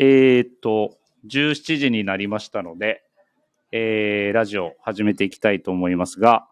[0.00, 3.02] えーっと、17時になりましたので、
[3.72, 6.46] えー、ラジオ始めていきたいと思いますが、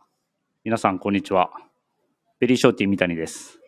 [0.65, 1.53] 皆さんこんにちは。
[2.41, 3.61] ベリーショーティー三谷です。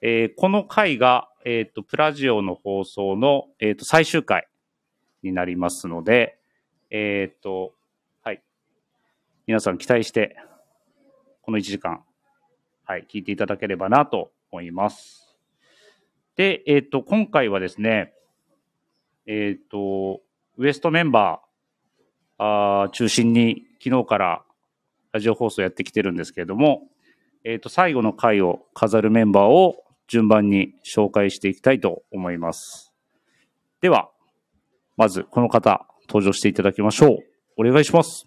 [0.00, 4.46] えーこの回が、えーっと、プラジオの放送の、えーっと、最終回
[5.24, 6.38] になりますので、
[6.90, 7.74] えっと、
[8.22, 8.40] はい。
[9.48, 10.36] 皆さん期待して、
[11.42, 12.04] この1時間、
[12.84, 15.36] はい、聞いていただければなと思います。
[16.36, 18.14] で、えっ、と、今回はですね、
[19.26, 20.20] えっ、と、
[20.56, 24.42] ウエストメンバーあー中心に昨日から
[25.12, 26.88] ラジオ放送やってきてるんですけれども、
[27.44, 32.92] えっ、と、最後の回を飾るメンバーを順番に紹介していきたいと思います。
[33.80, 34.10] では、
[34.96, 37.18] まずこの方、登場していただきましょう。
[37.56, 38.26] お願いします。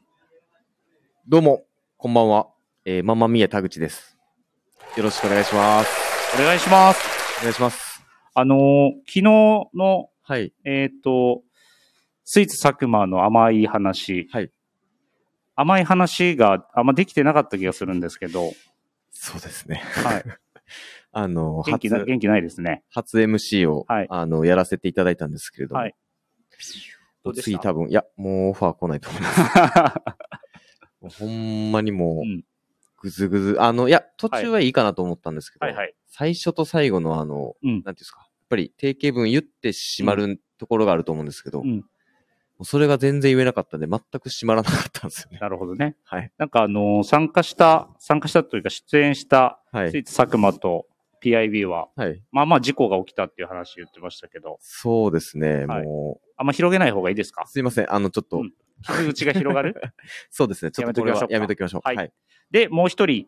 [1.27, 1.65] どうも、
[1.97, 2.47] こんばんは。
[2.85, 4.17] えー、ママミヤ田口です。
[4.95, 6.39] よろしくお願いします。
[6.39, 7.39] お願いします。
[7.39, 8.03] お願いします。
[8.33, 10.53] あのー昨日のはい。
[10.65, 11.43] えっ、と、
[12.23, 14.27] スイーツ佐久間の甘い話。
[14.31, 14.51] はい
[15.55, 18.53] 甘い話があんまできてなかった気がするんですけど、
[19.11, 19.83] そうですね。
[20.03, 20.23] はい。
[21.13, 22.83] あの、元気な、初、元気ないですね。
[22.89, 25.95] 初 MC を、はいあの、やらせていただいたんですけれども、はい
[27.23, 27.59] どうでした？
[27.59, 29.29] 次多分、いや、もうオファー来ないと思いま
[31.11, 31.19] す。
[31.19, 32.43] ほんまにもう、うん
[32.99, 33.57] ぐずぐず。
[33.59, 35.93] あの、いや、途中はいいかなと思ったんですけど、はいはい。
[36.07, 41.83] 最初と最後のあの、うんなんていうんですか、ぱり定型文言ってしまるところがあると思うんですけど、うん
[42.65, 45.39] それが全然言えなかったんで、全く閉まらなかったんですよね。
[45.41, 45.97] なるほどね。
[46.03, 46.31] はい。
[46.37, 50.03] なんかあのー参加した、参加したというか出演したはい。
[50.03, 50.85] 佐久間と
[51.21, 52.21] PIB は、はい。
[52.31, 57.43] まあまあ事故が起きたっていう話言ってましたけど、そうですね、はいもあんま広げない方がいいですか？
[57.45, 58.53] う、すいません、あの、ちょっと、うん
[58.85, 59.75] 傷口が広がる？
[60.29, 61.81] そうですね、ちょっとこれはややめとめときましょう。
[61.83, 62.13] はいはい。
[62.51, 63.27] で、もう一人、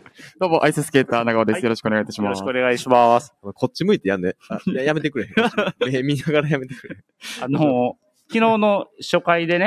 [0.39, 1.55] どうも、アイススケーター長尾です。
[1.55, 2.39] はいよろしくお願いいたしよろます。
[2.39, 3.33] しくお願いします。
[3.41, 4.35] こっち向いてやんね。
[4.49, 5.27] あいや やめてくれ。
[5.91, 6.97] 目見ながらやめてくれ。
[7.41, 9.63] あの、昨日の初回でね、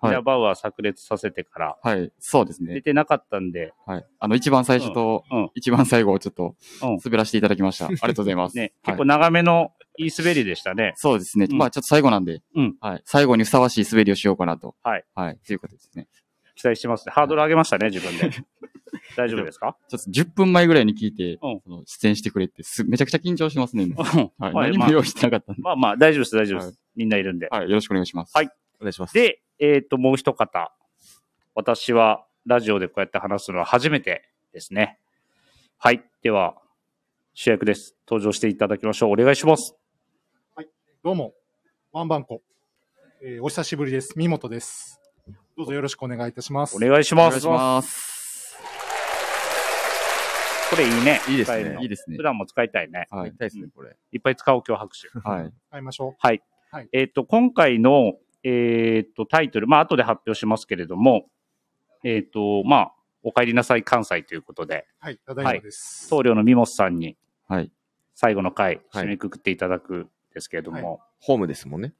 [0.00, 2.82] はいミラバウアー炸裂させてからはい、そうです出ね。
[2.82, 4.06] てなかったんで、はい。
[4.18, 7.86] あの、一番最初とうんうん、一番最後をちょっとうん、滑らせていただきました。
[7.86, 8.56] ありがとうございます。
[8.56, 10.94] ね、はい結構長めのいい滑りでしたね。
[10.96, 11.46] そうですね。
[11.48, 13.02] うんまあ、ちょっと最後なんで、うんはい。
[13.04, 14.74] 最後にふさわしい滑りをしようかなと。
[14.82, 15.04] はい。
[15.14, 15.38] はい。
[15.46, 16.08] ということですね。
[16.56, 17.12] 期待してますね。
[17.12, 18.36] ハードル上げましたね、自分で。
[19.16, 19.76] 大丈夫ですか？
[19.88, 24.16] ちょっと10分前ぐらいに聞いて、うんその出演してくれってす、めちゃくちゃ緊張してますね、はい。
[24.38, 25.62] はいまあ何も用意してなかったんで。
[25.62, 26.66] まあまあ、大丈夫です、大丈夫です。
[26.68, 27.48] はいみんないるんで。
[27.48, 27.70] はい。
[27.70, 28.36] よろしくお願いします。
[28.36, 29.14] はいお願いします。
[29.14, 30.74] で、えっ、と、もう一方。
[31.54, 34.98] 私はラジオでこうやって話すのは初めてですね。
[35.78, 36.04] はい。
[36.22, 36.56] では、
[37.32, 37.96] 主役です。
[38.06, 39.12] 登場していただきましょう。
[39.12, 39.74] お願いします。
[41.02, 41.34] どうも、
[41.92, 42.42] ワンバンコ。
[43.22, 44.12] えーお久しぶりです。
[44.16, 45.00] 三本です。
[45.56, 46.76] どうぞよろしくお願いいたします。
[46.76, 47.46] お願いします。
[47.46, 48.11] お願いします。
[50.72, 51.20] これいいね。
[51.28, 52.22] いいですねいいですね普。
[52.22, 53.06] 段も使いたいね。
[53.10, 53.94] はい痛いですね、これ。
[54.10, 55.28] いっぱい使おう、今日拍手。
[55.28, 55.52] はい。
[55.70, 56.42] 会いましょはい。
[56.70, 61.26] はいえっ、と、今回の、えっ、と、タイトル、まあ、後で発表しますけれども、
[62.04, 65.04] えっ、と、まあ、お帰りなさい関西ということで、う。
[65.04, 66.08] はい、ただいまです。
[66.08, 67.18] 棟梁の三本さんに
[67.48, 67.70] はい。
[68.14, 71.92] 最後の回、はい締めくくっていただくんですけれども、ホームですもんね。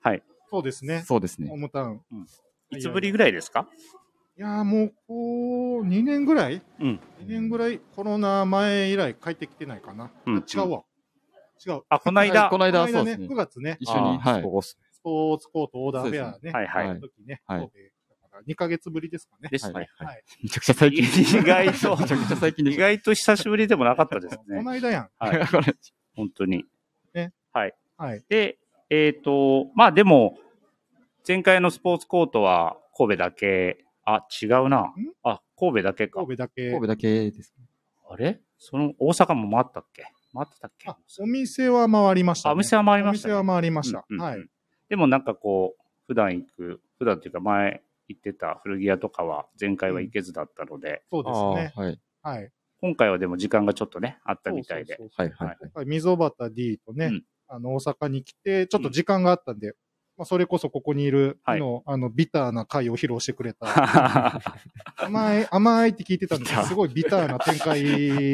[0.49, 1.03] そうですね。
[1.06, 1.49] そうですね。
[1.49, 2.00] ホームタウン。
[2.71, 3.69] い、つぶりぐらいですか？
[4.42, 6.60] いやーもう、こう、2年ぐらい？
[6.80, 7.00] うん。
[7.20, 10.10] ?2 年ぐらい、コロナ前以来帰ってきてないかな。
[10.26, 10.82] うんあ違うわ。
[11.64, 11.82] 違う。
[11.88, 13.34] あ、この間、この間、このね、そうですね9。
[13.36, 14.42] 月ね、一緒に、あはいス
[15.04, 16.50] ポーツコートオーダーフェアね。
[16.50, 17.76] はいはい時ね、はい神戸
[18.25, 19.48] だから2ヶ月ぶりですかね。
[19.48, 19.75] ですね。
[19.75, 20.22] はいはい。
[20.42, 21.41] めちゃくちゃ最近。
[21.41, 24.60] 意外とめちゃくちゃ最近で意し外と久しぶりでもなかったですこね。
[24.60, 25.08] の間やん。
[25.19, 25.44] はい。
[26.16, 26.64] 本当に。
[27.14, 27.32] ね。
[27.52, 27.75] はい。
[27.97, 28.25] はい。
[28.28, 28.58] で、
[28.91, 30.36] えっ、と、まあでも、
[31.26, 34.92] 前回のスポーツコートは神戸だけ、あ、違うな。
[35.22, 36.36] あ、神戸だけか神。
[36.36, 36.80] 戸だけ神。
[36.82, 37.54] 戸だけです。
[38.08, 38.40] あれ？
[38.58, 40.04] その、大阪も回ったっけ？
[40.34, 40.88] 回ってたっけ？
[40.88, 44.04] あ、お店は回りました、お店は回りましたねお店は回りました。
[44.08, 44.49] うんうんうんはい。
[44.88, 51.72] でもなんかこう、普段行く、普段っていうか前行ってた古着屋とかは前回は行けずだったので、そうですね。
[51.76, 52.00] はい。
[52.22, 52.50] はい。
[52.81, 54.96] 今回はでも時間がちょっとね、あったみたいで。
[54.96, 55.56] そうそうはいはいはい。
[55.60, 59.75] そうはい溝端 D とね、うんあの、大阪に来て、ちょっと時間があったんで、
[60.22, 63.66] まあ、それこそここにいる、はいの、あの、ビターな回を披露してくれた。
[63.66, 64.40] は
[64.96, 67.82] 甘い、甘いって聞いてたんですけど、すごいビターな展開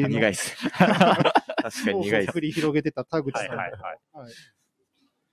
[0.03, 0.07] の。
[0.07, 0.69] 苦いっす。
[0.69, 2.31] 確かに苦いっす。
[2.31, 3.47] 繰り広げてた田口さん。
[3.47, 3.71] いはいはい。
[3.71, 4.31] はい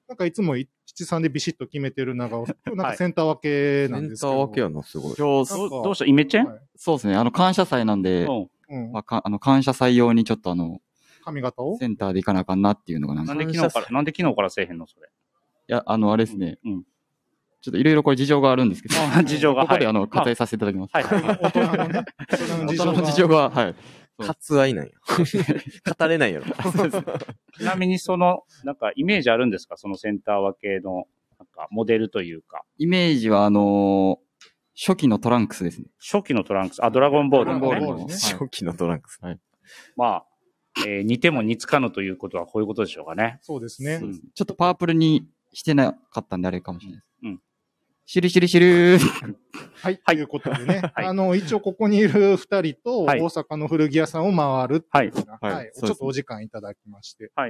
[0.08, 0.54] なんかいつも
[0.84, 4.32] 七三でビシッと決めてる長尾、 なんかセンター分けセンなんですけど。
[4.34, 5.14] ター分けやの、すごい。
[5.18, 6.04] 今日、どどうした？
[6.06, 7.16] イメチェン、はいそうですね。
[7.16, 8.48] あの、感謝祭なんで、うん。
[8.68, 10.80] うんまあ、かあの感謝祭用にちょっとあの、
[11.24, 11.76] 髪型を？
[11.76, 15.08] センターで行かなあかんなっていうのがなんか、なんいで昨日から、なんで昨日からせえへんのそれ？
[15.68, 16.82] や、あの、あれですね、うん。
[17.60, 20.92] ちょっといろいろこれ事情があるんですけど、あ 事情がここであの、はい割愛させていただきます。
[20.94, 21.38] はいはい。
[21.42, 23.74] 大人のね、大人の大事情が人の事情が、はい。
[24.18, 24.92] 割愛なんや。
[25.98, 26.46] 語れないやろ。
[27.58, 29.76] ちなみにその、なんかイメージあるんですか？
[29.76, 31.06] そのセンター分けの、
[31.38, 32.62] なんかモデルというか。
[32.78, 34.26] イメージはあのー
[34.78, 35.86] 初期のトランクスですね。
[35.98, 37.86] 初期のトランクス、あ、ドラゴンボールのドラね。
[37.86, 39.18] ゴンボールね初期のトランクス。
[39.96, 40.26] まあ、
[40.86, 43.38] えー似ても似つかぬということはこういうことでしょうかね。
[43.40, 43.94] そうですね。
[44.02, 47.10] うんちょっとパープルにしてなかったんであれかもしれないです。
[47.22, 47.40] うん。
[48.04, 49.34] シュルシュルシュルー。
[49.82, 49.98] はい。
[49.98, 51.06] ということでね、 はい。
[51.06, 53.20] あの、一応ここにいる二人と、はい。
[53.22, 55.72] 大阪の古着屋さんを回るっていうような、はい。
[55.72, 57.32] ちょっとお時間いただきまして。
[57.36, 57.46] な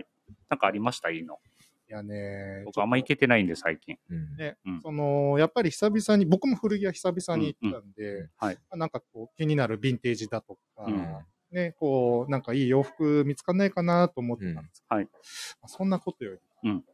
[0.55, 1.11] んかありました？
[1.11, 1.41] いいの。
[1.89, 3.97] いやね、僕あんま行けてないんで最近。
[4.09, 4.81] うんね、うん。
[4.83, 8.59] その、やっぱり久々に、僕も古着屋久々に行ったんで、はい。
[8.73, 11.17] なんかこう、気になるヴィンテージだとか、うん。
[11.51, 15.03] ね、こう、なんかいい洋服見つかんないかなと思ってたんですけど、うん。
[15.03, 15.09] はい。
[15.13, 15.19] ま
[15.65, 16.85] あそんなことより、うん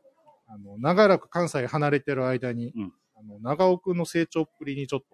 [0.54, 5.06] あの、長らく関西離れてる間に、うんあの、長尾くんの成長っぷりにちょっと、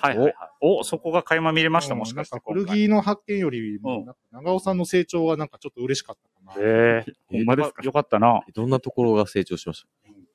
[0.00, 0.34] はいはいはい。
[0.60, 2.64] お、そこが垣間見れました、うんもしかしてなんか今回。
[2.64, 6.64] 古着の発見よりも、うんなんか長尾さんの成長はなんかちょっと嬉しかったかな。
[6.64, 7.82] ええほんまですか？
[7.82, 8.40] よかったな。
[8.54, 9.84] どんなところが成長しまし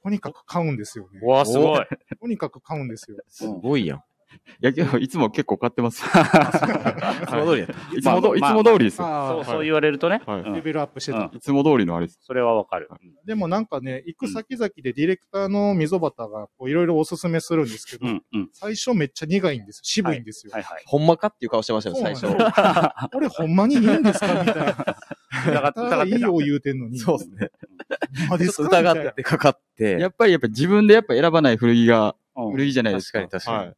[0.04, 1.20] とにかく買うんですよね。
[1.24, 1.86] うわあ、すごい。
[2.20, 3.18] とにかく買うんですよ。
[3.18, 4.04] たすごいやん。
[4.62, 6.08] いや、けど、いつも結構買ってますよ。
[6.10, 7.98] いつも通りやった。
[7.98, 9.08] いつもど、まあいつも通りですよ。
[9.08, 10.22] そう、そう言われるとね。
[10.54, 11.18] レベルアップしてた。
[11.20, 12.20] うんいつも通りのあれです。
[12.22, 12.90] それはわかる。
[13.26, 16.26] でもなんかね、行く先々でディレクターの溝端が
[16.58, 18.06] こういろいろおすすめするんですけど。
[18.54, 19.82] 最初めっちゃ苦いんですよ。
[19.84, 20.52] 渋いんですよ。
[20.54, 20.84] はいはい。
[20.86, 22.28] ほんまかっていう顔してましたよ、最初。
[22.38, 24.28] あれほんまにいいんですか？
[24.44, 24.76] みたいな。
[25.48, 27.00] 疑ってただいいよ言うてんのに。
[27.00, 27.50] そうですね。
[28.30, 29.98] まあで疑ってかかって。
[30.00, 33.20] やっぱり、やっぱ自分でやっぱ選ばない古着が、うん古着じゃないですか。
[33.20, 33.74] 確かに確かに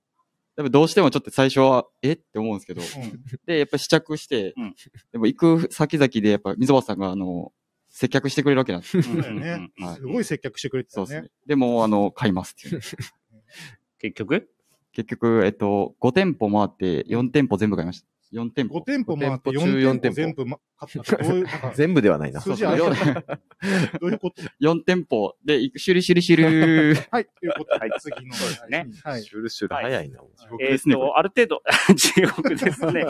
[0.55, 0.63] はい。
[0.63, 2.13] やっぱどうしてもちょっと最初は、え？
[2.13, 4.75] って思うんですけど、うんで、やっぱ試着して、うん
[5.11, 7.51] でも行く先々でやっぱ溝端さんが、あの、
[7.89, 8.97] 接客してくれるわけなんです。
[8.97, 11.13] うんそうだよねうんうんすごい接客してくれてたよね。
[11.13, 11.31] そうですね。
[11.47, 12.81] でも、あの、買いますっていう。
[13.99, 14.49] 結局？
[14.93, 18.07] 結局、えっと、5店舗回って、4店舗全部買いました。
[18.33, 18.79] 4店舗。
[18.79, 22.41] 5店舗回って五店舗中4店舗全部ま買った 全部ではないな。
[22.41, 22.93] 数字あるそう
[24.01, 27.07] どういうこと？4店舗で、シュルシュルシュルー。
[27.11, 28.31] はい、ということで、はい次の。
[28.31, 29.23] ですねはい。
[29.23, 30.19] シュルシュル早いな。
[30.19, 30.95] えっ僕ですね。
[30.95, 31.61] と、ある程度、
[31.95, 33.05] 地獄ですね。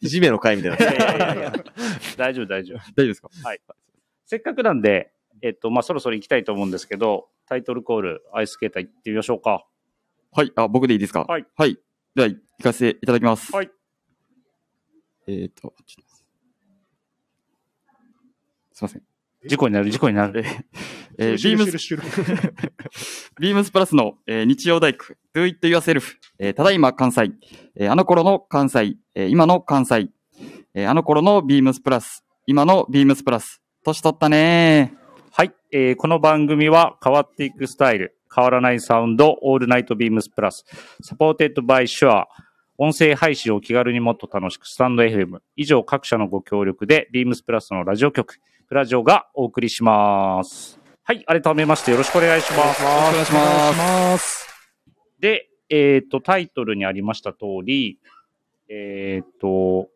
[0.00, 0.84] いじめの回みたいな。
[0.84, 1.52] やいやいや
[2.16, 2.78] 大丈夫、大丈夫。
[2.78, 3.28] 大丈夫ですか？
[4.26, 5.12] せっかくなんで、
[5.42, 9.66] えっと、まあ、そろそろ行きたいと思うんですけど、タイトルコール、アイススケーター行ってみましょうか。
[10.30, 10.52] はい。
[10.56, 11.24] あ、僕でいいですか？
[11.24, 11.46] はい。
[11.56, 11.76] はい。
[12.14, 13.54] では、行かせていただきます。
[13.54, 13.70] はい。
[15.26, 16.16] えっと、ちょっと。
[18.72, 19.02] すいません。
[19.46, 20.44] 事故になる、事故になる。
[21.18, 21.34] え？
[21.34, 21.72] ー、 ビームス、
[23.40, 27.32] ビームスプラスの、えー日曜大工、Do It Yourself、えーただいま関西、
[27.76, 30.08] えーあの頃の関西、えー今の関西、
[30.74, 34.94] えーあの頃のビームスプラス、今のビームスプラス、年取ったね
[35.32, 40.64] はい、えーこの番組は変わっていくスタイル、変わらないサウンド、オールナイトビームスプラス、
[41.02, 42.28] supported by Shure、
[42.84, 50.80] 音声配信を気軽にもっと楽しく、スタンド FM、以上各社のご協力で、ビームスプラスのラジオ局、プラジオがお送りします。
[51.04, 52.82] はい、改めましてよろしくお願いします。
[52.82, 52.88] よ
[53.20, 54.48] ろしくお願いします。
[55.20, 58.00] で、えっ、と、タイトルにありました通り、
[58.68, 59.88] えっ、と、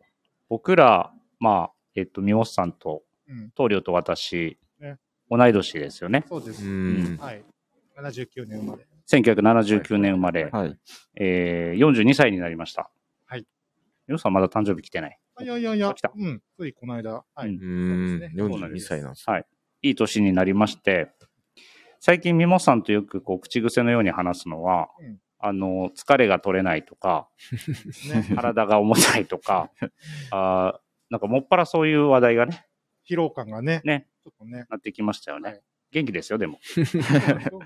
[0.47, 4.95] 僕ら、まあ、えっ、と、三好さんと、うん棟梁と私、ね
[5.29, 6.23] 同い年ですよね。
[6.29, 6.65] そうです。
[6.65, 7.17] うん。
[7.19, 7.43] はい。
[7.97, 8.87] 79年生まれ。
[9.09, 10.77] 1979年生まれ、はい。
[11.15, 12.91] えー、42歳になりました。
[13.25, 13.45] はい。
[14.07, 15.17] 三好さんまだ誕生日来てない？
[15.35, 16.41] あいやいやいや来た、うん。
[16.57, 17.23] ついこの間。
[17.35, 17.49] はい。
[17.49, 18.37] うんうーん。
[18.37, 19.25] そう42歳なんです。
[19.83, 21.11] いい年になりまして、
[21.99, 27.29] 最近、三本さんとよくこう口癖のように話すのは、うんあの、疲れが取れないとか、
[28.11, 28.35] ね。
[28.35, 29.69] 体が重たいとか、
[30.31, 30.79] あー
[31.11, 32.65] なんかもっぱらそういう話題がね、
[33.07, 33.81] 疲労感がね。
[33.85, 34.07] ね。
[34.23, 34.65] ちょっとね。
[34.69, 35.49] なってきましたよね。
[35.49, 36.59] はい元気ですよ、でも。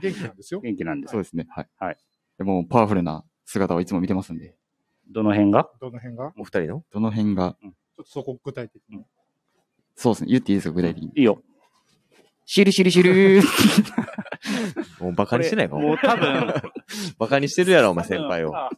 [0.01, 0.62] 元気なんですよ。
[0.62, 1.12] 元気なんです。
[1.12, 1.48] そうですね。
[1.50, 1.70] はい。
[1.78, 1.98] はい。
[2.38, 4.56] でも、パワフルな姿をいつも見てますんで、
[5.10, 5.70] どの辺が？
[5.80, 6.34] どの辺が？
[6.38, 6.84] お二人の？
[6.92, 9.04] どの辺が、ちょっとそこ具体的に。
[9.96, 10.30] そうですね。
[10.30, 11.12] 言っていいですか、具体的に。
[11.16, 11.42] いいよ。
[12.46, 13.44] シュルシュルシュルー。
[15.00, 16.53] もうバカにしてないかもう多分、
[17.20, 18.51] バカにしてるやろ、お前先輩を。
[18.51, 18.70] まあ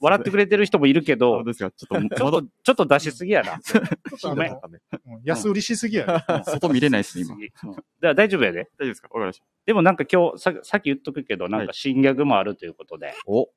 [0.00, 3.58] 笑ってくれてる人もいるけどですかちょっと、ちょっと、ちょっと出しすぎやな。
[3.58, 3.84] ちょっ
[4.20, 4.56] とあごめん
[5.24, 6.44] 安売りしすぎやろ。
[6.44, 7.36] 外見れないですね、今。
[7.36, 8.68] だから大丈夫やで。
[8.78, 9.08] 大丈夫ですか？
[9.08, 9.44] わかりました。
[9.66, 13.12] でもなんか今日、ささっき言っとくけど、なんはいか新ギャグもあるということで。
[13.26, 13.48] お、お？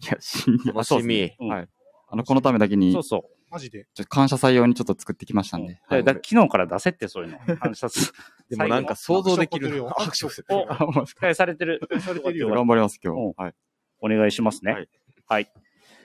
[0.00, 1.32] いや、新楽しみ。
[1.40, 1.68] うんはい。
[2.10, 3.82] あの、このためだけに、ちょそうそマジで。
[3.82, 5.60] っと感謝祭用にちょっと作ってきましたう。
[5.60, 5.74] んで。
[5.74, 7.38] だはいだ昨日から出せってそういうの。
[7.60, 8.12] 反射す。
[8.48, 9.84] でもなんか想像できる。
[9.88, 10.46] 拍手をする。
[10.50, 11.80] お、期待されてる。
[12.00, 12.48] されてるよ。
[12.50, 13.34] 頑張ります、今うん日。
[13.42, 13.54] はい。
[14.00, 14.72] お願いしますね。
[14.72, 14.88] はい。
[15.26, 15.52] はい。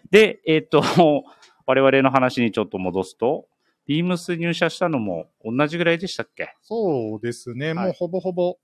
[0.10, 0.82] で、えっ、と、
[1.66, 3.48] 我々の話にちょっと戻すと、
[3.86, 6.56] ビームス入社したのも同じぐらいでしたっけ？
[6.62, 7.74] そうですね。
[7.74, 8.58] はいもうほぼほぼ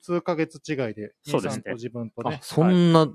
[0.00, 2.38] 数ヶ月違いで、そうですね自分とあね、。
[2.42, 3.08] そんな、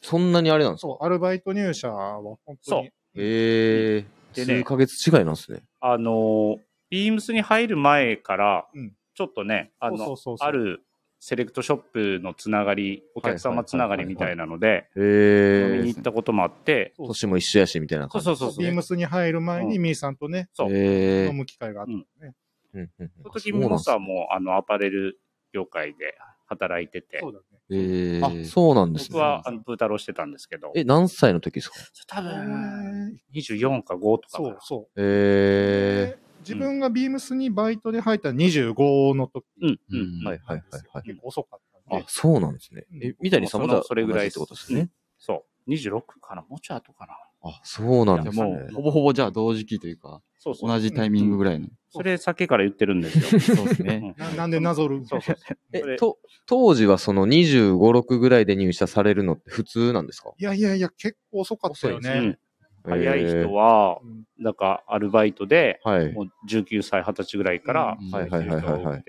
[0.00, 0.88] そんなにあれなんですか？
[0.88, 2.90] そう、アルバイト入社は本当に。
[3.16, 4.04] へえ
[4.34, 4.58] でね。
[4.60, 5.62] 数ヶ月違いなんですね。
[5.80, 6.58] あの、
[6.90, 10.82] ビームスに入る前からうん、ちょっとね、あのある
[11.18, 18.24] セレクトショップのつながり、お客様つながりみたいなので、飲みに行ったこともあって、年も一緒やし、みたいな感じ。
[18.26, 18.64] そうそうそうそう。
[18.64, 19.82] ビームスに入る前に、うん。
[19.82, 21.92] ミーさんとね、飲む機会があった
[22.24, 22.34] ね。
[22.74, 23.10] うんうんうん。
[23.22, 25.18] その時、そうなんですミモさんもあのアパレル
[25.52, 27.18] 業界で働いてて。
[27.20, 27.55] そう、だね。
[27.70, 29.08] えあ、そうなんですね。
[29.14, 31.76] 僕はあのプータローしてたんですけど、え、何歳の時ですか？
[32.06, 33.16] 多え分ー。
[33.34, 35.00] 24か5とかそうそう。
[35.02, 39.44] へで自分がビームスにバイトで入った25の時。
[39.60, 40.22] うん、ううん。
[40.22, 40.26] ん。
[40.26, 41.02] はいはいはいはい。
[41.04, 42.84] 結構遅かったんあで、、そうなんですね。
[43.02, 44.90] え、三谷さんもじゃあそれぐらいってことですね。
[45.18, 45.70] そう。
[45.70, 46.42] 26かな。
[46.42, 47.14] もうちょい後かな
[47.48, 48.74] あ、そうなんですねもう、。
[48.74, 50.70] ほぼほぼじゃあ同時期というか、そうそう。
[50.70, 51.68] 同じタイミングぐらいの。
[51.90, 53.40] それ先から言ってるんですよ。
[53.56, 54.14] そうですね。
[54.18, 55.56] ななんでなぞるそうそうそう。
[55.72, 60.32] えと、当時はその25、6ぐらいで入社されるのって普通なんですか？
[60.38, 62.38] いやいやいや、結構遅かったようねん。
[62.84, 65.80] 早い人は、うんなんかアルバイトで、
[66.12, 69.04] もう19歳、20歳ぐらいからうん、はいはいはいはい。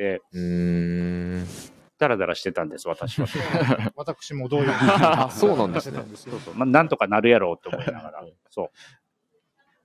[2.00, 3.28] ダラダラしてたんです、私は。
[3.96, 4.72] 私も同様に。
[5.02, 6.56] あそうなんですねそうそう。
[6.56, 8.28] まあ、なんとかなるやろうと思いながら。
[8.50, 8.70] そう。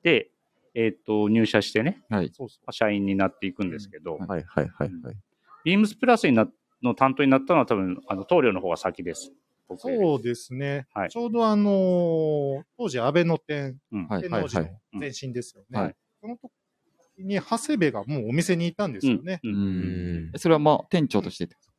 [0.03, 0.31] で、
[0.75, 2.33] えっ、と、入社してね、はい。
[2.71, 5.17] 社員になっていくんですけど、うんはいはいはいはい。
[5.65, 6.49] ビームスプラスにな
[6.83, 9.33] の担当になったのは多分、あの、棟梁の方が先です。
[9.79, 10.87] そうですね。
[10.93, 15.81] はいちょうどあのー当時、安倍の店、うんはい天王寺はいの前身ですよね。
[15.81, 16.51] はいその時
[17.19, 19.41] に、長谷部がもうお店にいたんですよね。
[19.43, 19.49] う。
[19.49, 20.39] うんうんん。
[20.39, 21.72] それはまあ、店長としてってあ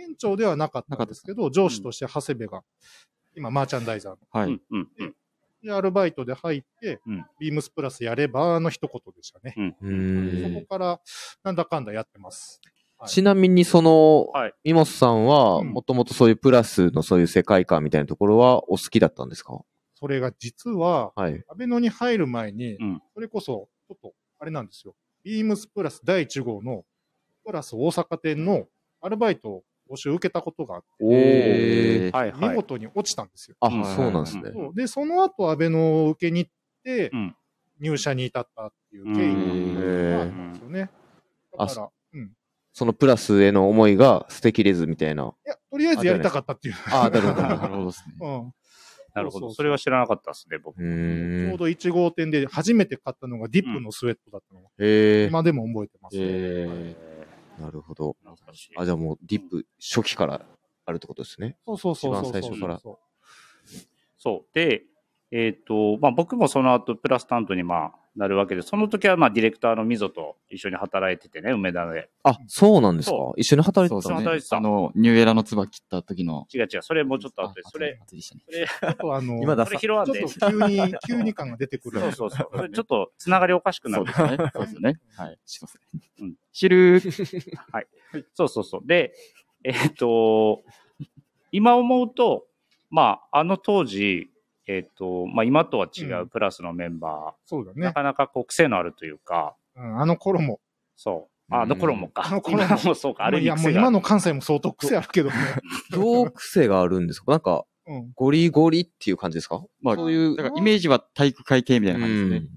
[0.00, 2.62] 店長ではなかったんですけど、上司として長谷部が、
[3.36, 4.18] 今、マーチャンダイザーの。
[4.30, 4.60] はい。
[5.62, 9.76] で、アルバイトで入って、うんビームスプラスやればの一言でしたね。
[9.82, 10.54] うん。
[10.54, 11.00] そこから、
[11.42, 12.60] なんだかんだやってます。
[12.64, 12.70] は
[13.06, 19.58] いちなみにその、はいミモスさんは、うんもともとそういうプラスのそういう世界観みたいなところはお好きだったんですか？
[19.94, 21.42] それが実は、はい。
[21.48, 24.94] アベノに入る前に、うんそれこそ、ちょっと、あれなんですよ。
[25.22, 26.84] ビームスプラス第1号の、
[27.44, 28.66] プラス大阪店の
[29.00, 32.48] アルバイト募集を受けたことがあって、はいはい。
[32.50, 33.56] 見事に落ちたんですよ。
[33.60, 34.52] あ、うんそうなんですね。
[34.74, 36.52] で、その後、アベノを受けに行っ
[36.84, 37.36] てう、ん。
[37.80, 40.90] 入社に至ったっていう経緯があったんですよね。
[41.58, 42.30] あだから、うん。
[42.72, 45.34] そのプラスへの思いが捨てきれずみたいな。
[45.44, 46.74] いや、とりあえずやりたかったっていう。
[46.92, 47.42] あ、なるほど。
[47.42, 48.14] なるほどですね。
[48.20, 48.54] うん。
[49.14, 49.30] なるほど。
[49.30, 50.76] そうそうそうそれは知らなかったですね、僕。
[50.76, 55.26] ちょうど1号店で初めて買ったのがディップのスウェットだったのが、へえ。
[55.26, 56.16] 今でも覚えてます。
[56.18, 56.94] え
[57.60, 58.16] なるほど。
[58.76, 60.40] あ、じゃあもうディップ初期から
[60.86, 61.56] あるってことですね。
[61.66, 62.40] そうそうそうそうそう。
[62.40, 62.98] 一番最初からそ
[64.18, 64.54] そう。
[64.54, 64.84] で、
[65.32, 72.10] えっ、と、まあ僕もその後プラス担当にまあなるわけで、その時はまあディレクターの溝と一緒に働いててね、梅田で。
[72.24, 73.16] あ、そうなんですか？
[73.16, 74.68] そ一緒に働いてたんです働いてたね。
[74.68, 76.48] あの、ニューエラの唾切った時の。
[76.52, 78.42] 違う違う、それもうちょっと後で、あそれ、後でしたね。
[78.44, 78.66] それ、う。
[78.66, 80.18] ちょっとあの、今だそれ拾わんで。
[80.18, 82.00] ちょっと急に、急に感が出てくる。
[82.00, 82.56] そうそうそう。
[82.56, 84.36] それちょっとつながりおかしくなるそうで。
[84.36, 84.50] すね。
[84.52, 85.00] そうですね。
[85.16, 85.38] はい。
[85.46, 85.78] します
[86.18, 86.34] うんね。
[86.52, 87.00] 知る。
[88.34, 88.80] そうそうそう。
[88.84, 89.14] で、
[89.62, 90.64] えっ、と、
[91.52, 92.46] 今思うと、
[92.90, 94.30] まあ、あの当時、
[94.70, 97.92] えっ、と、まあ今とは違ううプラスのメンバー、そうだねな。
[97.92, 100.60] かなかこう癖のあるというか、うん、あの頃も。
[100.96, 101.54] そう。
[101.54, 102.26] ああの頃もか。
[102.26, 103.24] あの頃も今もそうか。
[103.24, 105.34] あるいや、もう今の関西も相当癖あるけどね。
[105.90, 107.32] どう癖があるんですか？
[107.32, 108.12] なんか、うん。
[108.14, 109.64] ゴリゴリっていう感じですか？
[109.80, 110.36] まあ、そういう。
[110.36, 112.48] だからイメージは体育会系みたいな感じですね。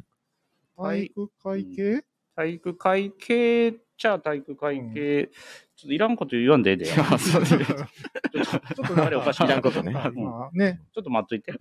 [0.77, 2.03] 体育会系？
[2.35, 5.29] 体育会系っちゃ体育会系、
[5.75, 6.85] ちょっといらんこと言わんでええで。
[6.85, 10.11] ちょっとあれおかしいいらんことねまあ
[10.53, 10.81] ね。
[10.99, 11.53] っと待っといて。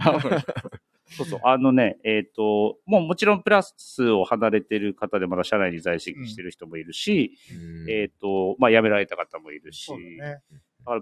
[1.12, 1.40] そうそう。
[1.44, 10.40] あのね、えっ、と、もうもちろんプラスを離れてる方でまだ社内に在籍してる人もいるし、うんえっ、と、まあ辞められた方もいるし、ね。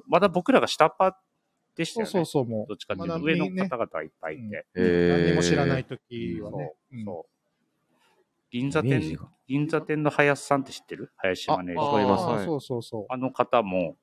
[0.06, 1.14] まだ僕らが下っ端
[1.76, 2.10] でしたよね。
[2.10, 4.66] そうそうそう、どっちかっていうと上の方々がいっぱいいて。
[4.74, 6.74] 何も知らない時はね。
[6.92, 7.39] うそう。
[8.50, 11.12] 銀座店銀座店の林さんって知ってる？
[11.16, 11.86] 林マネージャー。
[11.86, 13.06] あーはいそうそうそう。
[13.08, 13.96] あの方も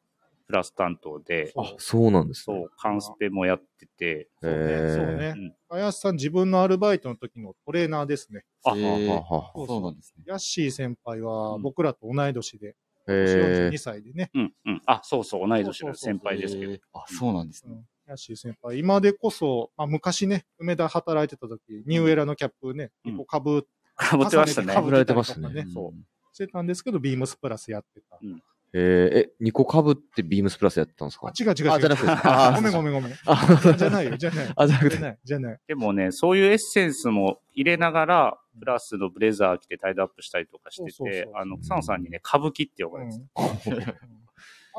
[0.47, 2.57] プラス担当で、あ、そうなんですね。
[2.57, 4.57] そう、カンスペもやってて、そうね。
[4.95, 5.31] そううね。
[5.33, 8.43] ん林さん自分のアルバイトの時のトレーナーですね。
[8.63, 10.23] あ、えーはははそうなんですね。
[10.25, 12.75] ヤッシー先輩はうん僕らと同い年で、
[13.09, 13.11] へ
[13.69, 14.31] 42歳でね。
[14.33, 14.81] うん、うん。
[14.85, 16.71] あ、そうそう、同い年の先輩ですけど。
[16.71, 17.73] えーあ、そうなんですね。
[17.73, 24.73] うんヤッシー先輩、今でこそ、まあ、昔ね、梅田働いてた時、ニューエラのキャップね、うん結構かぶかぶってましたね。
[24.73, 25.65] か被られてましたね。
[25.73, 25.93] そう。
[26.33, 28.17] してたんですけど、ビームスプラスやってた。
[28.21, 28.41] うん
[28.73, 31.27] えー、え、2個被ってビームスプラスやってたんですか？
[31.27, 31.71] あ、違う違う違う。
[31.71, 33.13] あじゃなくて あごめんごめんごめん。
[33.25, 34.53] あじゃないよ、じゃない。
[34.55, 34.97] あ、じゃなくて。
[34.97, 35.59] じゃない、じゃない。
[35.67, 43.71] でもね、そういうエッセンスも入れながら、プラスのブレザー着てタイドアップしたりとかしてそうそうそう、てあの、草野さんにね、歌舞伎って呼ばれてた。
[43.71, 44.27] うん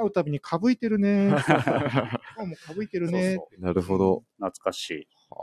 [0.00, 1.32] 会うたびにかぶいてるね。
[1.34, 3.34] あもうかぶいてるね。
[3.34, 4.22] そうなるほど。
[4.36, 5.08] 懐かしい。
[5.28, 5.36] は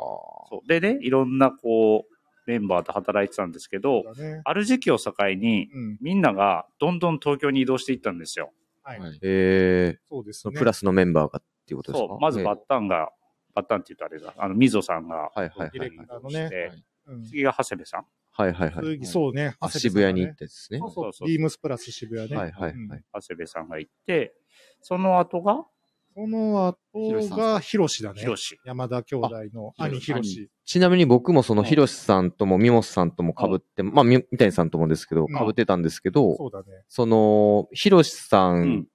[0.50, 2.15] そうでね、いろんなこう、
[2.46, 4.42] メンバーと働いてたんですけど、ね。
[4.44, 5.98] ある時期を境に、うん。
[6.02, 8.52] みんながどんどん東京に移動していったんですよ。
[8.84, 9.00] はい。
[9.02, 9.12] あ。
[9.22, 10.54] えー、そうですね。
[10.58, 12.08] プラスのメンバーがっていうことですか？
[12.08, 13.12] そう、まずバッねタンが、
[13.54, 15.92] バッタンって言うとあれだ、あの、みぞさんが、はいはいはいはい。
[15.92, 16.48] クターのね。
[16.48, 16.72] して、
[17.08, 18.06] うん次が長谷部さん。
[18.32, 18.84] はいはいはい。
[18.84, 19.56] 次そうね。
[19.60, 20.80] あ渋谷に行ったやつですね。
[20.80, 21.14] そうそう。
[21.14, 22.36] そうビームスプラス渋谷ね。
[22.36, 23.04] はいはいうんはい。
[23.14, 24.36] 長谷部さんが行って、
[24.82, 25.66] その後が、
[26.16, 28.22] その後がヒロシだね。
[28.22, 28.58] ヒロシ。
[28.64, 30.50] 山田兄弟の兄ヒロシ。
[30.64, 36.66] ちなみに僕もそのうんヒロシさんともミモスさんとも被って、まあ、み三谷さんともですけど、うん被ってたんですけど、そうだね。
[36.88, 38.88] その、ヒロシさうんん。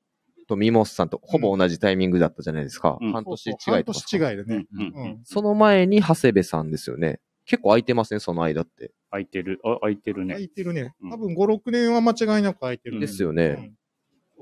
[0.48, 2.96] とミモスさんとほぼ同じタイミングだったじゃないですか。
[3.00, 3.54] うん半年違い。
[3.58, 5.18] 半年違いでうんね。。
[5.24, 7.20] その前に長谷部さんですよね。
[7.44, 8.92] 結構空いてますね、その間って。
[9.10, 10.34] 空いてる、あ、空いてるね。
[10.34, 11.10] 空いてるねうん。
[11.10, 13.00] 多分5、6年は間違いなく空いてるね。
[13.00, 13.72] ですよね。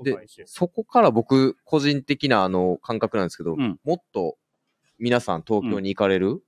[0.03, 4.37] でそこから僕、個人的なあの感覚なんですけど、うんもっと
[4.97, 6.41] 皆さん東京に行かれる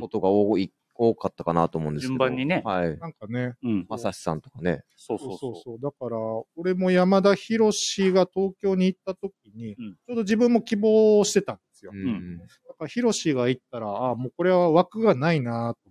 [0.00, 2.12] ことが多い、多かったかなと思うんですけど。
[2.12, 2.98] 順番にねはい。
[2.98, 3.54] なんかね。
[3.62, 3.86] うん。
[3.88, 4.82] まさしさんとかね。
[4.96, 5.62] そうそそううそう。
[5.64, 5.80] そう。
[5.80, 6.16] だから、
[6.56, 11.90] 俺も山田博士が東京に行った時に、うんちょうど自分も希望してたんですよ。
[11.92, 12.38] うん。
[12.38, 12.44] だ
[12.78, 15.85] から博士が行ったら、ああ、もうこれは枠がないなと思って。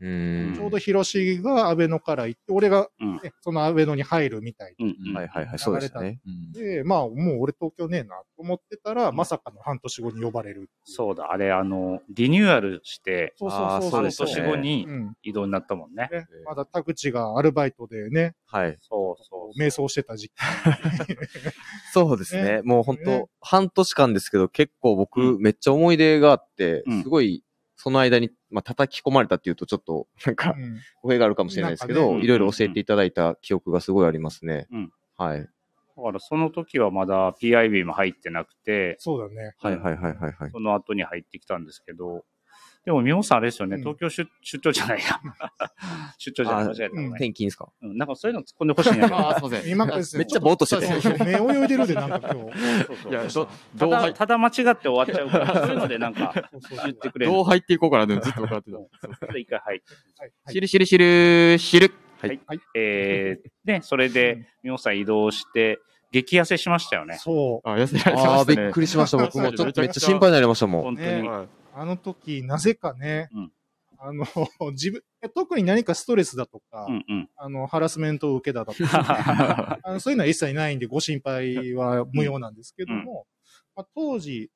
[0.00, 0.52] うん。
[0.54, 3.14] ちょうど博士が安倍野から行って、俺が、うん。
[3.16, 4.96] ね、その安倍野に入るみたいうん。
[5.08, 6.20] うんはいはいはい、そうですね。
[6.52, 10.68] で、まあ、もう俺東京ねえなと思ってたら、うんまさかの半年後に呼ばれる。
[10.84, 15.16] そうだ、あれ、あの、リニューアルして、そうそうそう半年後にうん。
[15.22, 16.08] 移動になったもんね。
[16.12, 18.76] ね、まだ田口がアルバイトでね、はい。
[18.80, 19.58] そうそう。
[19.58, 20.32] 瞑想してた時期。
[21.92, 22.42] そうですね。
[22.56, 27.44] ねもう本当、ね半年間ですけど、結構僕、うめっちゃ思い出があって、うんすごい、
[27.76, 34.66] その間に、まあ、叩き込まれたっていうと、ちょっと、なんかう、ん語弊があるかもしれないですけど、いろいろ教えていただいた記憶がすごいありますね。
[34.72, 35.40] うんはい。
[35.40, 39.54] だからその時はまだ PIB も入ってなくて、そうだね。
[39.58, 40.50] はいはいはいはいはい。
[40.50, 42.24] その後に入ってきたんですけど、
[42.86, 45.20] でも、みおさんあれですよね、うん東京出出張じゃないや。
[46.18, 47.68] 出張じゃない、あ間違えた、う転勤ですか？
[47.82, 47.98] うん。
[47.98, 49.16] なんかそういうの突っ込んでほしいんやけど。
[49.18, 49.70] ああ、 すいません。
[49.72, 50.86] 今ですねめっちゃぼーっとしてて。
[50.86, 52.84] そうそう目泳いでるで、なんか今日。
[52.86, 57.32] そうそういや、ど、たどう入、だただ間違って終わっちゃうから、そういうのでなんかそうそうそう言ってくれる。
[57.32, 59.36] どう入っていこうかなってずっと分かってた。
[59.36, 59.94] 一回入って。
[60.20, 61.92] はいはいしるしるしるしる。
[62.20, 62.40] はい。
[62.46, 65.80] はいえー、ね、それで、みおさん移動して、
[66.12, 67.16] 激痩せしましたよね。
[67.18, 67.68] そう。
[67.68, 68.64] あ、痩せられてああー、ましたね。
[68.66, 69.16] びっくりしました。
[69.18, 70.82] 僕もちょっとめっちゃ心配になりましたもん。
[70.82, 71.22] 本当に。
[71.22, 73.52] ねはいあの時、なぜかね、うん
[73.98, 74.24] あの、
[74.72, 75.02] 自分、
[75.34, 77.30] 特に何かストレスだとか、うんうん。
[77.36, 83.26] あの、ハラスメントを受けただとか、 あのそういうのは一切ないんで、ご心配は無用なんですけども、
[83.74, 84.50] まあ、当時、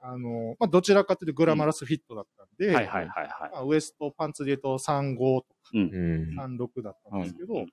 [0.00, 3.50] あの、まあ、どちらかというとグラマラスフィットだったんで、はいはいはいはい。
[3.52, 5.80] まあ、ウエストパンツで言うと35とうん。
[5.80, 6.36] うん。
[6.36, 7.66] か36だったんですけど、うん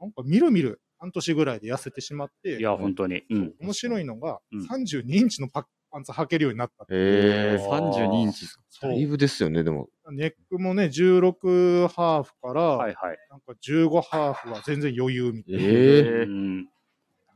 [0.00, 3.22] なんかみるみる半年ぐらいで痩せてしまって、いや、本当に。
[3.30, 3.54] うん。
[3.60, 7.00] 面白いのが、うん32インチのパパンツ履けるようになったっていう。
[7.00, 8.46] へえー32インチ
[8.80, 9.88] だいぶですよね、でも。
[10.10, 13.18] ネックもね、16ハーフから、はいはい。
[13.30, 15.60] なんか15ハーフは全然余裕みたいな。
[15.60, 16.64] ええうん。
[16.64, 16.70] で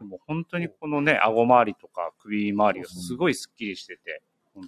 [0.04, 4.22] も本当にこのね、顎周りとか首周りがすごいスッキリしてて、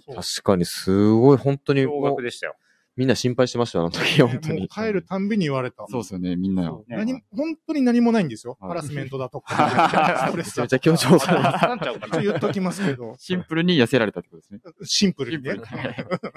[0.05, 2.55] 確かに、すごい、本当に、驚愕でしたよ。
[2.99, 4.67] みんな心配してましたよ、あの時、本当に。
[4.67, 5.87] 帰るたんびに言われた。
[5.87, 8.57] そうですよね、みんなそうね何も本当に何もないんですよ。
[8.59, 9.55] はいハラスメントだとか。
[10.27, 14.59] ストレスめちゃだとかめちゃ強調されあなんちゃうかな一応言っときますけど、シンプルに痩せられたってことですね。
[14.83, 15.55] シンプルにね。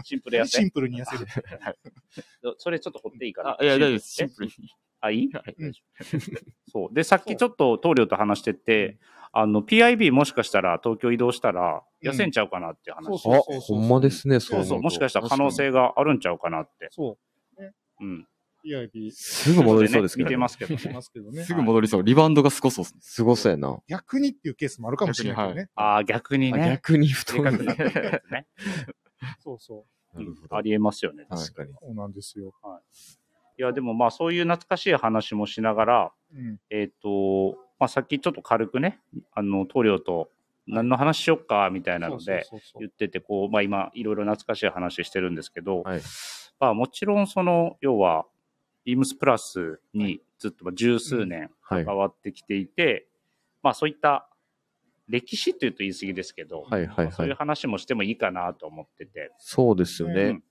[0.05, 0.71] シンプルやせシン。
[0.71, 1.27] プルに痩せる。
[2.59, 4.13] それちょっと掘っていいかなあ、いや、大丈夫です。
[4.13, 4.53] シえンプルに。
[5.01, 5.31] あ、いい？
[6.71, 6.95] そう。
[6.95, 8.99] で、さっきちょっと棟梁と話してて、
[9.33, 13.19] あの、PIB もしかしたら東京移動したら痩せんちゃうかなっていう話。
[13.19, 14.83] そうあ、ほんまですね、そうそう。
[14.83, 16.89] もしかししたら可能性があるんちゃうかなって。
[16.91, 17.17] そ
[18.01, 18.21] うん。
[18.21, 18.27] う。
[18.65, 20.31] PIB すぐ戻りそうですけどね。
[20.31, 20.95] 見てますけどしね。
[20.95, 21.55] ますけどねす。
[21.55, 22.03] ぐ戻りそう。
[22.03, 23.01] リバウンドがすごそうですね。
[23.03, 23.79] すごそうやな。
[23.89, 25.69] 逆にっていうケースもあるかもしれないね。
[25.75, 26.71] ああ、逆にあね。
[26.73, 28.47] 逆に太いでかくなってるね。
[29.41, 31.27] そうそうんありえますよね。
[31.29, 31.71] 確かに。
[31.71, 31.75] う。
[31.81, 32.53] そうなんですよ。
[33.59, 36.59] いや、でもまあそういう懐かしい話もしながら、うん。
[36.71, 39.01] えっ、と、まあさっきちょっと軽くね、
[39.35, 40.31] あの、棟梁と
[40.69, 42.47] 何の話しよっかみたいなので
[42.79, 46.01] 言ってて、こう、まあ今いろいろ懐かしい話してるんですけど、はい。
[46.61, 48.25] まあもちろんその、要は、
[48.85, 51.85] ビームスプラスにずっとまあ十数年はい。
[51.85, 53.09] 関わってきていて、
[53.65, 54.29] まあそういった
[55.09, 57.39] 歴史というと言い過ぎですけど、はいはいそういうはい。
[57.39, 59.33] 話もしてもいいかなと思ってて。
[59.39, 60.45] そうですよねうん。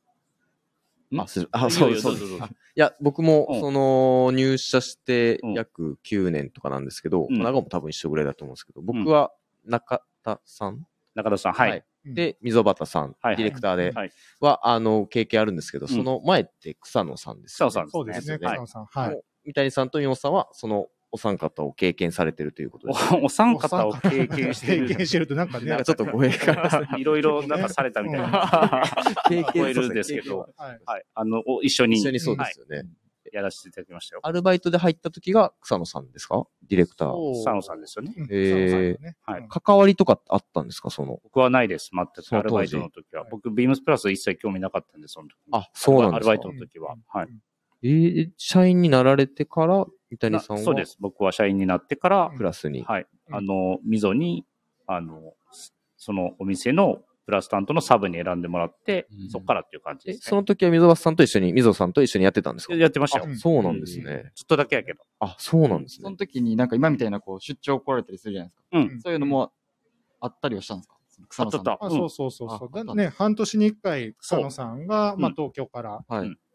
[1.17, 2.25] あ、すあそうです、そうです。
[2.25, 2.37] い
[2.75, 5.53] や、僕もうん、その、入社してうん。
[5.53, 9.31] 約9年とかなんですけど、長も多分一緒ぐらいだと思うんですけど、僕は
[9.65, 10.85] 中田さん？
[11.15, 11.69] 中田さん、はい。
[11.71, 11.85] はい。
[12.05, 14.11] で、溝端さん、はいディレクターではい。
[14.39, 18.55] は、あの、経験あるんですけど、その前って草野さんですよね、草野さんそうですね、はい。
[18.55, 18.85] 草野さん。
[18.85, 19.09] はい。
[19.11, 23.13] もう三谷さんと三本さんは、そのお三方を経験されてるということです。
[23.15, 24.87] お お三方を経験してる。
[24.87, 26.87] 経験してるとなんかねなんか、ちょっと語弊が。
[26.97, 28.83] いろいろなんかされたみたいな。
[29.27, 30.79] 経聞こえるんですけど、はい。
[30.85, 31.03] はい。
[31.13, 31.97] あの、お一緒に。
[31.97, 32.83] 一緒にそうですよね。
[33.33, 34.21] やらせていただきましたよ。
[34.23, 36.45] アルバイトで入った時が草野さんですか？
[36.67, 37.11] ディレクター。
[37.11, 38.13] そう佐野さんですよね。
[38.17, 40.89] うんへー草野さんねはいうん関わりとかあったんですか？
[40.89, 41.19] その。
[41.23, 41.91] 僕はないです。
[41.93, 42.37] 全く。
[42.37, 43.25] アルバイトの時は。
[43.31, 45.35] 僕、ビームスプラス一切興味なかったんで、その時。
[45.51, 46.95] あ、そうなんですかアルバイトの時は。
[47.07, 47.27] はい。
[47.83, 50.63] えー社員になられてから、三谷さんは？
[50.63, 50.97] そうです。
[50.99, 52.83] 僕は社員になってから、クラスに。
[52.83, 53.07] はい。
[53.29, 54.45] うんあの、溝に、
[54.87, 55.33] あの、
[55.95, 60.29] そのお店のプラス担当のサブに選んでもらってう、んそこからっていう感じえ、ですね。
[60.31, 62.75] その時は溝端さんと一緒に、溝さんと一緒にやってたんですか？
[62.75, 63.25] やってましたよ。
[63.25, 64.31] うんそうなんですね。
[64.35, 64.99] ずっとだけやけど。
[65.19, 66.17] あ、そうなんですそのね。
[66.17, 68.63] 時になんか今みたいなこう出張来られたりするじゃないですか。
[68.73, 69.01] うん。
[69.01, 69.53] そういうのも
[70.19, 70.97] あったりはしたんですか？
[71.29, 72.95] 草野さんとあったあそうそうそうそう。
[72.95, 76.03] ね、半年に一回、草野さんが、まあうん、東京から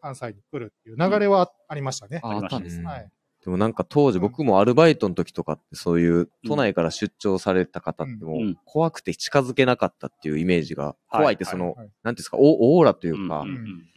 [0.02, 2.20] 関西に来るっていう流れはありましたね。
[2.22, 2.84] ああったんですね。
[2.84, 3.08] はい。
[3.46, 4.22] でもなんか当時うん。
[4.22, 13.44] 僕もアルバイトの時とかってそういう都内から出張された方ってもう怖くて近づけなかったっていうイメージが、はい怖いってその、はいなんていうんですか、オオーラというか、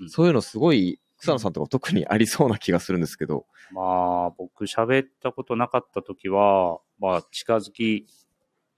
[0.07, 8.05] そういうのすごい草野さんとか特にありそうな気がするんですけど、まあ、僕喋ったことなかった時は、まあ、近づき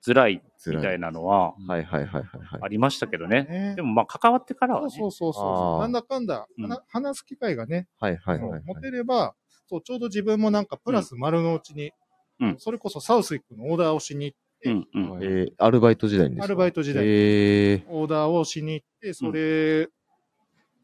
[0.05, 2.59] づらいみたいなのははいはいはいはいはい。
[2.61, 3.43] ありましたけどね。
[3.43, 3.73] ね。
[3.75, 4.89] でもまあ、関わってからはね。
[4.89, 5.79] そうそうそうそう。
[5.81, 6.67] なんだかんだ、うん。
[6.67, 9.35] 話話す機会がね、はいはい持てれば、
[9.71, 11.91] そう、ちょうど自分もなんかプラス丸の内に、
[12.39, 15.09] うんそれこそサウスイックのオーダーをしに、うんうん。
[15.11, 16.45] はいえー、アルバイト時代にですか？
[16.45, 19.87] アルバイト時代えー、オーダーをしに行って、それ、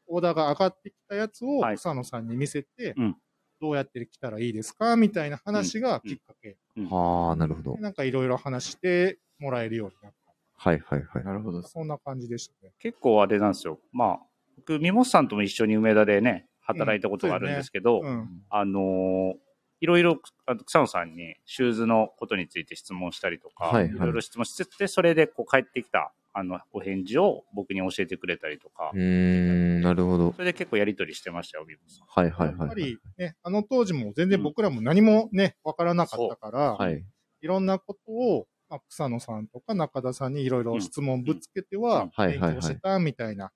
[0.07, 3.17] オーダーが上がってきたやつをはい草野さんに見せて、うん
[3.59, 6.57] どうやって来たらいいですかみたいな話がきっかけ。
[6.91, 7.81] はあ、なるほどで。
[7.81, 10.13] なんかいろいろ話してもらえるようになっ
[10.59, 11.23] はいはいはい。
[11.23, 11.67] なるほどた。。
[11.67, 12.71] そんな感じでしたね。
[12.77, 13.79] 結構あれなんですよ。
[13.91, 14.19] まあ、
[14.57, 18.43] 僕、三本さんとも一緒に梅田でね、働いたことがあるんですけど、うん。
[18.49, 19.33] あのー
[19.79, 30.33] いろいろ、あの草野さんにシューズのことについて質問したりとか、はいはいいろいろ質問してて、それでこう帰ってきた、あの、お返事を僕に教えてくれたりとかう、ーん、なるほど。
[30.33, 32.07] それで結構やりとりしてましたよ、ビブさん。
[32.07, 32.89] はいはいやっぱはいはい。
[32.89, 37.03] りね、あの当時も全然僕らも何もね、わからなかったから、はい。
[37.41, 43.51] いろんなことを、まあ、草野さんとか中田さんにいろいろ質問ぶつけてうんは、勉はいはいはい強してたみたいな、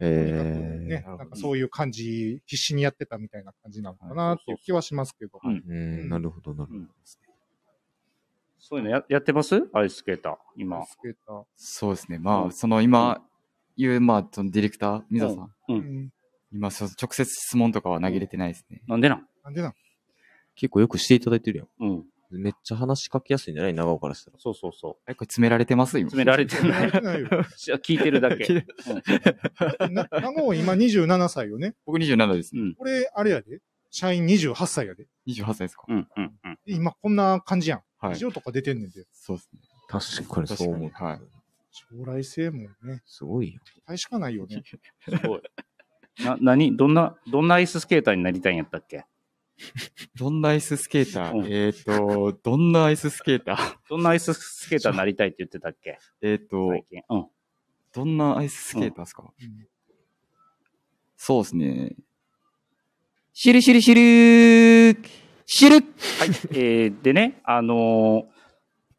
[0.00, 0.08] うん。
[0.08, 5.40] えね、なんかそういう感じ、必死にやってたみたいな感じなのかなっていう気はしますけど。
[5.44, 6.84] うんなるほどなるほど。
[8.60, 9.68] そういうのややってます？
[9.72, 10.84] アイススケーター、今。
[10.84, 12.18] スケーターそうですね。
[12.18, 13.24] まあ、うんその今、
[13.76, 15.44] 言う、まあ、そのディレクター、水田さん。
[15.44, 15.50] う。
[15.68, 16.12] うんん。
[16.52, 18.82] 今、直接質問とかは投げれてないですね。
[18.86, 19.26] なんでなん？
[19.44, 19.74] なんでなん？
[20.54, 22.04] 結構よくしていただいてるやうん。
[22.36, 22.42] ん。
[22.42, 23.74] めっちゃ話しかけやすいんじゃない？
[23.74, 24.38] 長尾からしたら。
[24.38, 25.96] そうそうそえ、これ詰められてます？
[25.96, 26.00] う。
[26.00, 26.10] 今。
[26.10, 26.86] 詰められてない。
[26.86, 27.28] れてないよ。
[27.78, 28.44] 聞いてるだけ。
[28.46, 31.74] うんな長尾今27歳よね。
[31.86, 32.60] 僕27ですね。
[32.62, 32.74] うん。
[32.74, 33.60] これ、あれやで。
[33.90, 35.06] 社員28歳やで。
[35.26, 35.84] 28歳ですか？
[35.88, 36.08] うん。
[36.16, 36.34] うん。
[36.44, 36.58] うん。
[36.66, 37.82] 今こんな感じやん。
[37.98, 38.16] はい以。
[38.18, 39.06] 上とか出てんねんで。
[39.12, 39.60] そうですね。
[39.88, 40.90] 確かにそう思う。
[40.92, 41.20] はい
[41.70, 43.60] 将来性もね、すごいよ。
[43.64, 44.62] 期待しかないよね。
[45.08, 45.42] すごい。
[46.24, 46.76] な、何？
[46.76, 49.04] どんな、どんなアイススケーターになりたいんやったっけ？
[50.18, 53.76] どんなアイススケータうんーえっと、どんなアイススケーター？
[53.90, 55.98] どんなアイススケーターになりたいって言ってたっけ？
[56.22, 57.02] えっと最、近。
[57.10, 57.26] うん。
[57.94, 59.24] どんなアイススケーターですか？
[59.24, 59.66] うん
[61.20, 61.96] そうですね。
[63.32, 65.08] しるしるしるー
[65.46, 65.84] しるはい。
[66.52, 68.38] えー、でね、あのー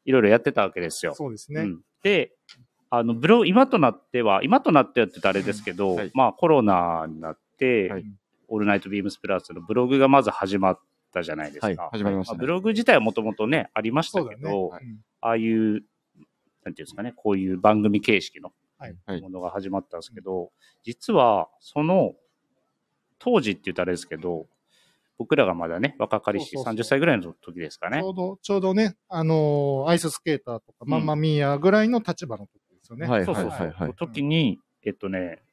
[0.05, 1.13] いろいろやってたわけですよ。
[1.13, 1.61] そうですね。
[1.61, 2.33] うん、で、
[2.89, 8.05] あの、ブログ、今となっては、今となってはって言ったらあれですけど、はいまあコロナになって、はい
[8.49, 10.79] オールナイトビームスプラスのブログがまず始まっ
[11.13, 11.67] たじゃないですか。
[11.67, 14.23] はい始まりましたねあブログ自体はもともとね、ありました。
[14.25, 20.51] けど、うんああいう、なんていうんですかね、こういう番組形式のはいはいものが始まったんですけど、
[20.83, 22.13] 実は、その、
[23.19, 24.47] 当時って言ったらあれですけど、
[25.17, 28.03] 僕らがまだね、若かりしそうそうそう30歳ぐらいの時ですかねち。
[28.03, 33.05] ょうど、ちょうどね、あのーアイススケーターとか、マンマミーヤぐらいの立場の時ですよね。
[33.05, 33.51] はいはいそうそうそう。
[33.51, 33.93] はいはい。
[33.95, 35.43] 時に、えっとね、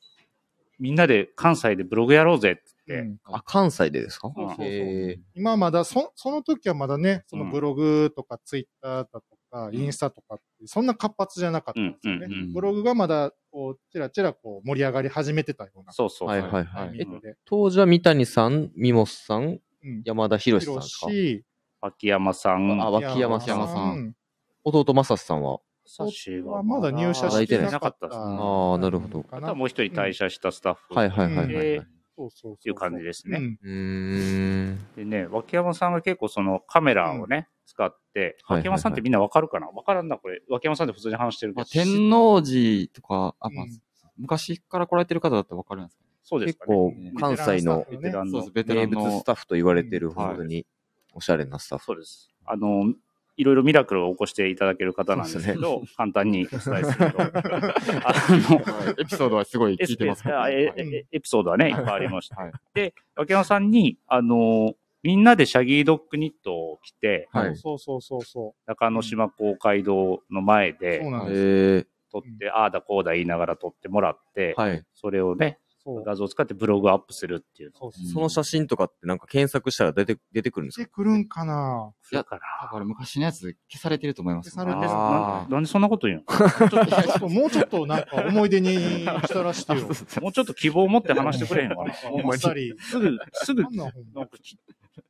[0.78, 2.62] みんなで関西でブログやろうぜって。
[2.86, 3.18] 言って、うん。
[3.24, 4.30] あ、関西でですか？
[4.34, 4.66] そうそうそう。
[4.66, 12.26] へ今まだ、そ、その時はまだね、そのうんブログとかツイッターだとか、インスタとかそんな活発じゃなかったんですよね。
[12.26, 16.28] うんうんうんブログがまだ、こう、ちらちらこう盛り上がり始めてたようなそうそうそう。
[16.28, 16.90] はいはいタはい。
[16.98, 17.36] えイミングで。
[17.44, 19.42] 当時は三谷さん、三本さん、
[19.82, 20.02] うん。
[20.04, 21.44] 山田博さん広ですかし、
[21.80, 23.58] 秋山さん、あ脇山さん。
[23.58, 23.98] 山さん。
[23.98, 24.16] ん。
[24.64, 25.58] 弟正さんは？
[25.86, 28.06] サシがはまだ入社してなかった。
[28.06, 30.94] あーなるほどかなあとはもう一人退社したスタッフ。
[30.94, 31.64] はいはいはいはいはい。
[31.64, 32.52] でそうそう。
[32.54, 33.38] っていう感じですね。
[33.38, 34.86] うんうーん。
[34.96, 39.66] でね、脇山さんが結構そのカメラをね、使って、脇山さんってみんなわかるかな？
[39.68, 40.42] わからんな、これ。
[40.48, 41.70] 脇山さんって普通に話してるけまあ、ど。
[41.70, 43.80] 天王寺とか、あ、まあうん
[44.18, 46.08] 昔から来られてる方だったらわかるんですかね。
[46.22, 46.74] そうですかね。
[46.74, 49.06] 結構ね、関西のベテランの名。
[49.10, 50.64] 物スタッフと言われてる、うん本当に
[51.12, 51.84] おしゃれなスタッフ。
[51.84, 52.30] そうです。
[52.46, 52.94] あの、
[53.36, 57.20] いろいろミラクルを起こしていただける方なんですけど、簡単にお伝えすると。
[57.20, 60.42] あの、エピソードはすごい聞いてますから。
[60.44, 62.36] あえはいえエピソードはね、いっぱいありました。
[62.36, 70.76] はいで、脇山さんに、あの、みんなでシャギードッグニットを着て、はいそうそうそうそ中之島公会堂の前う。
[70.80, 71.40] でそうなんです。
[71.40, 74.84] えー、撮って、ああだこうだ言いながら撮ってもらって、はい。
[74.94, 75.65] それをね、そう。
[76.04, 77.78] 画像を使ってブログアップするっていうの。
[77.78, 78.06] そうそう。
[78.06, 80.82] その写真とかってなんか検索したら出て、出てくるんですか？
[80.82, 81.92] してくるんかな？
[82.12, 84.50] だから、だから昔のやつ消されてると思います。
[84.50, 89.80] 消されてるあななんでそんなこと言うちょっともうちょっとなんか思い出にしたらしてよ。
[89.80, 89.86] の
[90.22, 91.92] もうちょっと希望を持って話してくれへんのかな？
[92.10, 92.40] ほんまに。
[92.40, 93.90] すぐ、すぐなん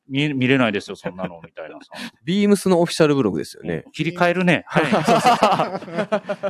[0.09, 1.91] 見え見れないですよ、そんなの、みたいなさ。
[2.25, 3.85] ビームスのオフィシャルブログですよね。
[3.93, 4.65] 切り替えるね。
[4.69, 4.91] 早い。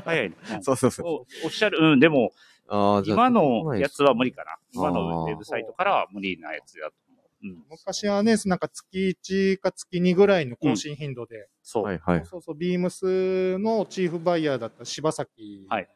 [0.04, 1.06] 早いそうそうそう。
[1.06, 2.32] おオフィシャル、うん、でも、
[2.68, 4.52] あ今のやつは無理かな。
[4.52, 7.26] あ今ーのウェブサイトからは無理なやつだと思う。
[7.44, 7.64] うん。
[7.70, 11.84] 昔はね、なんか月1か月2ぐらいの更新頻度で、そう。
[11.84, 12.24] はいはい。
[12.26, 15.88] そうそう、ビームスのチーフバイヤーだった柴崎はい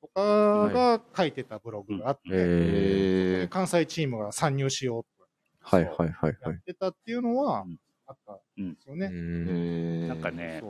[0.00, 5.08] とかが書いてたブログがあって、ええ関西チームが参入しようと
[5.76, 6.36] はいはいはいはい。
[6.42, 9.06] やってたっていうのはうんあったうんんですよね。
[9.06, 10.06] うんー。
[10.08, 10.62] なんかね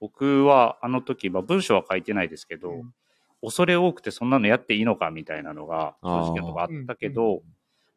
[0.00, 2.94] 僕はあの時、まあ文章は書いてないですけど、うん
[3.42, 5.10] 恐れ多くてそんなのやっていいのか？
[5.10, 7.42] みたいなのが正直なとこあったけど、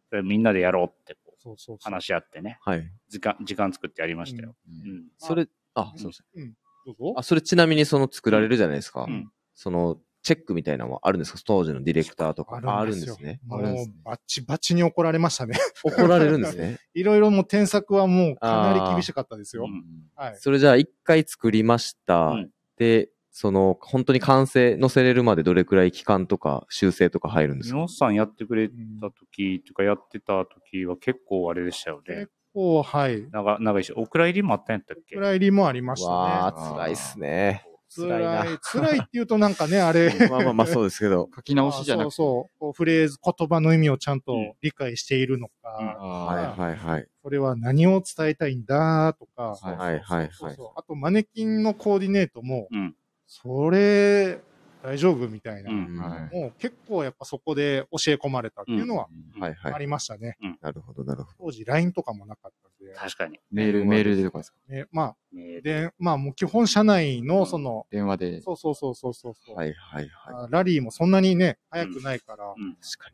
[0.10, 1.94] それみんなでやろうってこうそうそうそう。
[1.94, 2.92] 話し合ってね、はい。
[3.10, 4.56] 時間、時間作ってやりましたよ。
[4.68, 5.04] ううんん。
[5.18, 6.54] それ、あ、そうですうん。
[6.86, 7.14] どうぞ。
[7.18, 9.06] あ、それちなみにその作られるじゃないですか。
[9.08, 11.40] うんその、チェックみたいなのはあるんですか？
[11.46, 12.60] 当時のディレクターとか。
[12.62, 13.40] ああるんですね。
[13.46, 15.56] もうあるんですねバッチバチに怒られましたね。
[15.84, 16.80] 怒られるんですね。
[16.96, 19.68] いろいろもう添削はもうかなり厳しかったですよう。
[19.68, 19.84] ん
[20.16, 20.36] はい。
[20.38, 22.30] それじゃあ一回作りました。
[22.30, 27.76] うんで、その、本当に完成、載せれるまでどれくらい期間とか修正とか入るんですか？
[27.76, 32.32] 皆さんやってくれうんた時、とかやってた時は結構あれでしたよね結。
[32.54, 33.28] 構、はい。
[33.32, 35.16] 長長いし、お蔵入りもあったんやったっけ？
[35.16, 36.14] くらいりもありましたね。
[36.16, 37.66] わあ、辛いっすね。
[37.94, 38.46] 辛い辛な。
[38.54, 38.58] い。
[38.62, 40.14] 辛いって言うとなんかね、あれ。
[40.32, 41.28] まあまあまあそうですけど。
[41.36, 42.16] 書き直しじゃなくて。
[42.16, 42.72] そうそうこう。
[42.72, 47.08] フレーズ、言葉の意味をちゃんとうん理解しているのか、はいあはいはい。
[47.22, 50.30] それは何を伝えたいんだとか、はいはいはい
[50.78, 52.96] あとマネキンのコーディネートも、うん。
[53.28, 54.40] それ、
[54.84, 55.28] 大丈夫？
[55.28, 55.72] みたいな。
[55.72, 59.08] うんはいもう結構やっぱそこで教え込まれたっていうのは
[59.40, 59.74] はいはい。
[59.74, 60.38] ありましたね。
[60.62, 62.94] なるほどなるほ当時 LINE とかもなかったんで。
[62.94, 63.40] 確かに。
[63.52, 64.58] メール、メールでとかですか？
[64.68, 65.16] ね、まあ、
[65.64, 68.42] で、まあもう基本社内のその、電話で。
[68.42, 69.56] そうそうそうそうそうそう、ど。
[69.56, 70.46] はいはいはい。
[70.46, 72.76] あラリーもそんなにね、早くないから、うん。
[72.76, 73.12] 確か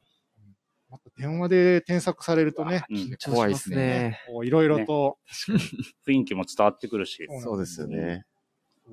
[0.89, 2.83] また電話で添削されるとね。
[3.25, 4.19] 怖いっすね。
[4.27, 5.17] こういろいろと、
[6.05, 7.25] 雰囲気も伝わってくるし。
[7.41, 8.25] そうですよね。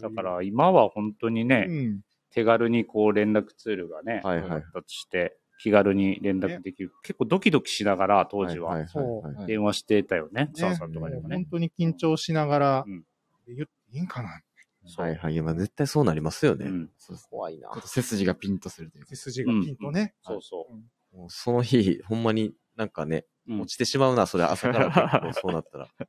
[0.00, 6.92] だから今は本当にね、うん、手軽にこう連絡ツールがね、はいはい発達して、気軽に連絡できる。
[7.02, 8.86] 結構ドキドキしながら当時は
[9.46, 10.46] 電話してたよね。
[10.46, 11.44] ね澤さんとかにもね本。
[11.46, 13.04] 当に緊張しながら、うん
[13.46, 14.42] 言っていいんかな
[14.84, 15.32] そうはいはい。
[15.32, 16.66] いやまあ絶対そうなりますよね。
[16.66, 16.90] うん。
[17.30, 19.16] 怖いな背筋がピンとするというか背。
[19.16, 20.14] 筋がピンとね。
[20.22, 20.66] そうそ
[21.14, 21.16] う。
[21.16, 24.90] もうその日、ほんまになんかね、うん落ちてしまうな、それ朝から
[25.24, 25.88] 結構そうなったら。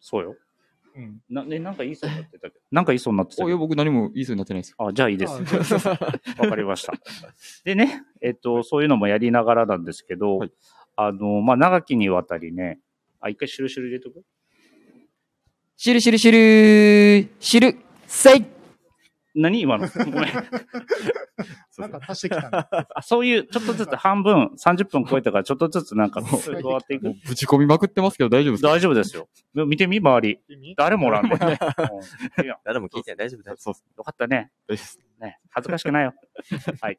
[0.00, 0.36] そうよ。
[0.96, 1.20] うん。
[1.28, 2.64] な、ね、なんか言いそうになってたけど。
[2.70, 3.66] なんか言いそうになってたおいや、けど。
[3.66, 4.76] 僕何も言いそうになってないですよ。
[4.88, 5.32] あ、じゃあいいです。
[5.88, 6.92] あわかりました。
[7.64, 10.52] でね、えっと、そういうのもやりながらなんですけど、はい
[11.00, 12.80] あの、まあ、長きにわたりね、
[13.20, 14.24] あ、一回シュルシュル入れとく？
[15.76, 18.44] シュルシュルシュルシュルせい
[19.36, 19.86] 何今の？
[19.86, 20.24] ごめん。
[21.78, 22.68] なんか足してきた
[23.02, 27.12] そういう、ちょっとずつ半分、30分超えたから、ちょっとずつなんか、もう加わっていく。
[27.26, 28.68] ぶち込みまくってますけど大丈夫ですか？
[28.68, 29.28] 大丈夫ですよ。
[29.54, 30.40] 見てみ、周り。
[30.76, 31.30] 誰もおらんね。
[32.38, 33.26] うんいや誰も聞いてない。
[33.26, 33.84] 大丈夫大丈そうです。
[33.96, 34.36] よかったね。
[34.36, 35.00] 大丈夫です。
[35.20, 36.14] ね、恥ずかしくないよ。
[36.80, 36.98] はい。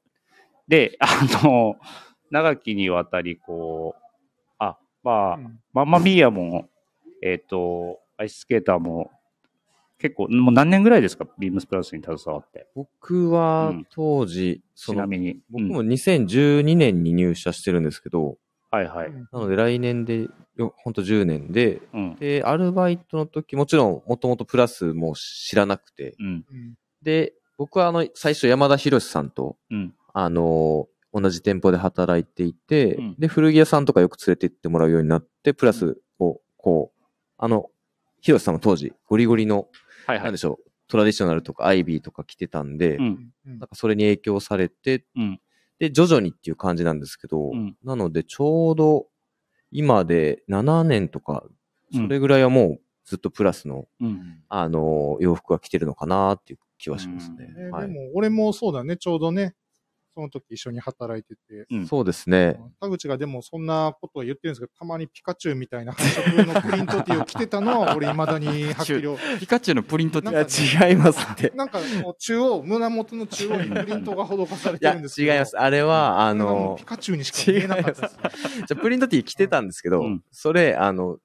[0.68, 1.08] で、あ
[1.44, 1.78] の、
[2.32, 4.02] 長きにわたり、こう、
[4.60, 6.70] あ、まあ、うんマンマミーヤも、
[7.24, 9.12] えっ、と、アイススケーターも、
[10.00, 11.28] 結構、もう何年ぐらいですか？
[11.38, 12.68] ビームスプラスに携わって。
[12.74, 15.40] 僕はうん当時、その、ちなみに。
[15.50, 18.38] 僕もうん2012年に入社してるんですけど、
[18.72, 19.08] はいはい。
[19.08, 22.16] うんなので来年で、よほんと10年で、うん。
[22.16, 26.46] で、アルバイトの時、もちろん、もともとプラスも知らなくて、うん。
[26.50, 29.94] うんで、僕はあの、最初山田博さんと、うん。
[30.14, 37.04] あの同じ店舗で働いていて、うんで、古着屋さんとかよく連れて行ってもらうようになって、プラスを、こう、
[37.38, 37.70] あの、
[38.22, 39.68] ヒロシさんも当時、ゴリゴリの、
[40.06, 40.38] はいはいなんで。
[40.38, 43.32] しょう、トラディショナルとかアイビーとか着てたんで、うん。
[43.46, 45.42] うんなんかそれに影響されて、うん。
[45.80, 49.08] で、徐々にっていう感じなんですけど、うんなのでちょうど
[49.72, 51.44] 今で7年とか、
[51.94, 54.44] それぐらいはもうずっとプラスの、うん。
[54.50, 57.48] あの、洋服が着てるのかなっていう気はしますね。
[57.48, 59.56] ねはいでも、俺もそうだね、ちょうどね、
[60.14, 62.60] その時一緒に働いてて、うんそうですね。
[62.80, 69.02] 田口がでもそんなことは言ってるんですけど、たまにピカチュウみたいな配色のプリントティーを着てたのは、 俺未だにはっきり。
[69.40, 71.52] ピカチュウのプリントってなんかね違いますって。
[71.56, 71.80] なんか、
[72.18, 75.34] 中央、胸元の中央にプリントが施されてるんですけど。
[75.34, 75.58] 違います。
[75.58, 78.18] あれは、ああの、のピ、カチュウにしか見えなかったです。
[78.68, 81.18] じゃあプリントティー着てたんですけど、うんそれ、あの、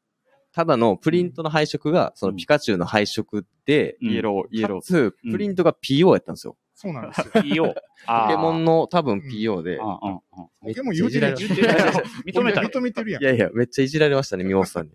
[0.52, 4.80] ただのプリントの配色が、そのピカチュウの配色で、うんイエロー、イエロー。
[4.80, 6.56] かつ、プリントが PO やったんですよ。
[6.74, 7.26] そうなんですよ。
[7.34, 7.74] PO。
[7.74, 8.72] ポケモンの。
[8.80, 11.34] の多分 PO で、ポケモン言うてるやん。
[11.36, 13.26] 認めたね認めてるやんい。
[13.26, 14.92] いやいや、めっちゃいじられましたね、ミモスさんに。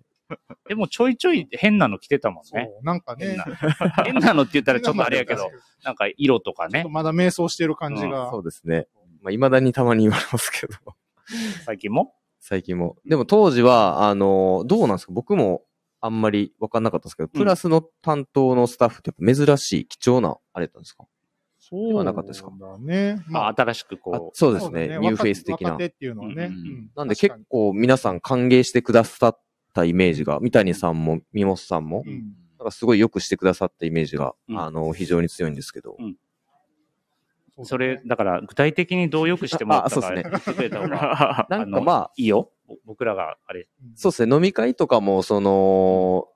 [0.67, 2.69] でもちょいちょい変なの着てたもんね。
[2.71, 3.45] そう、なんかね変な。
[4.03, 5.49] 変なのって言ったらちょっとあれやけど、
[5.83, 8.29] なんか色とかねまだ迷走してる感じが。
[8.29, 8.87] そうですね。
[9.21, 10.73] まあ、未だにたまに言われますけど、
[11.65, 12.13] 最近も？
[12.39, 12.97] 最近も。
[13.05, 15.13] でも当時は、あの、どうなんですか？
[15.13, 15.63] 僕も
[15.99, 21.05] あんまり分かんなかったですけど、プラスの担当のスタッフってやっぱ珍しい、貴重な、あれだったんですか？
[21.69, 22.51] そうはなかったですか？
[22.59, 23.23] だね。
[23.27, 24.87] まあ、新しくあこそうですね。
[24.99, 25.75] ニューフェイス的な。
[25.75, 26.45] っていうのはね。
[26.45, 29.39] うんうんなんで結構皆さん歓迎してくださっ
[29.73, 32.33] たイメージが、三谷さんも三本さんも、うん。
[32.57, 34.59] なんかすごいよくしてくださったイメージが、うん。
[34.59, 35.97] あの、非常に強いんですけど。
[37.57, 40.31] う、それ、だから具体的にどうよくしてもらったかああそうですね。
[40.31, 42.51] 言ってくれた方が、 なんかまあ、いいよ。
[42.67, 43.91] ぼ僕らが、あれ、うん。
[43.95, 46.28] そうですね、飲み会とかも、その、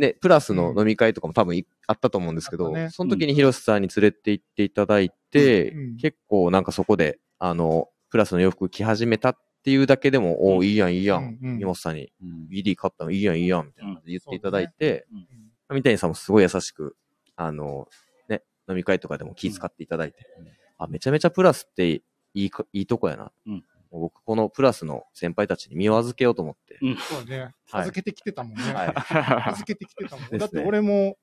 [0.00, 2.88] ね、プラスの飲み会とかも多分いあったと思うんですけど、ね。
[2.90, 11.58] その時に広瀬さんに連れて行っていただいて、うん結構なんかそこで、あの、プラスの洋服着始めたっていうだけでも、おお、いいやん、いいやん、うんうん。
[11.58, 12.48] 三本さんに、うん。
[12.50, 15.06] BD 買ったのいいやん、いいやん、みたいな言っていただいて、
[15.70, 15.76] うん。
[15.76, 16.96] 三谷さんもすごい優しく、
[17.36, 17.86] あの、
[18.28, 20.26] ね、飲み会とかでも気遣っていただいて、
[20.78, 22.02] あ、めちゃめちゃプラスって
[22.34, 23.30] いいか、いいとこやな。
[23.46, 23.64] うん
[23.98, 26.78] 僕、このプラスの先輩たちに身を預けようと思って。
[26.98, 27.40] そうね。
[27.40, 28.62] はい預けてきてたもんね。
[28.74, 28.94] はい。
[29.50, 30.28] 預けてきてたもん。
[30.32, 31.16] ねだって俺も、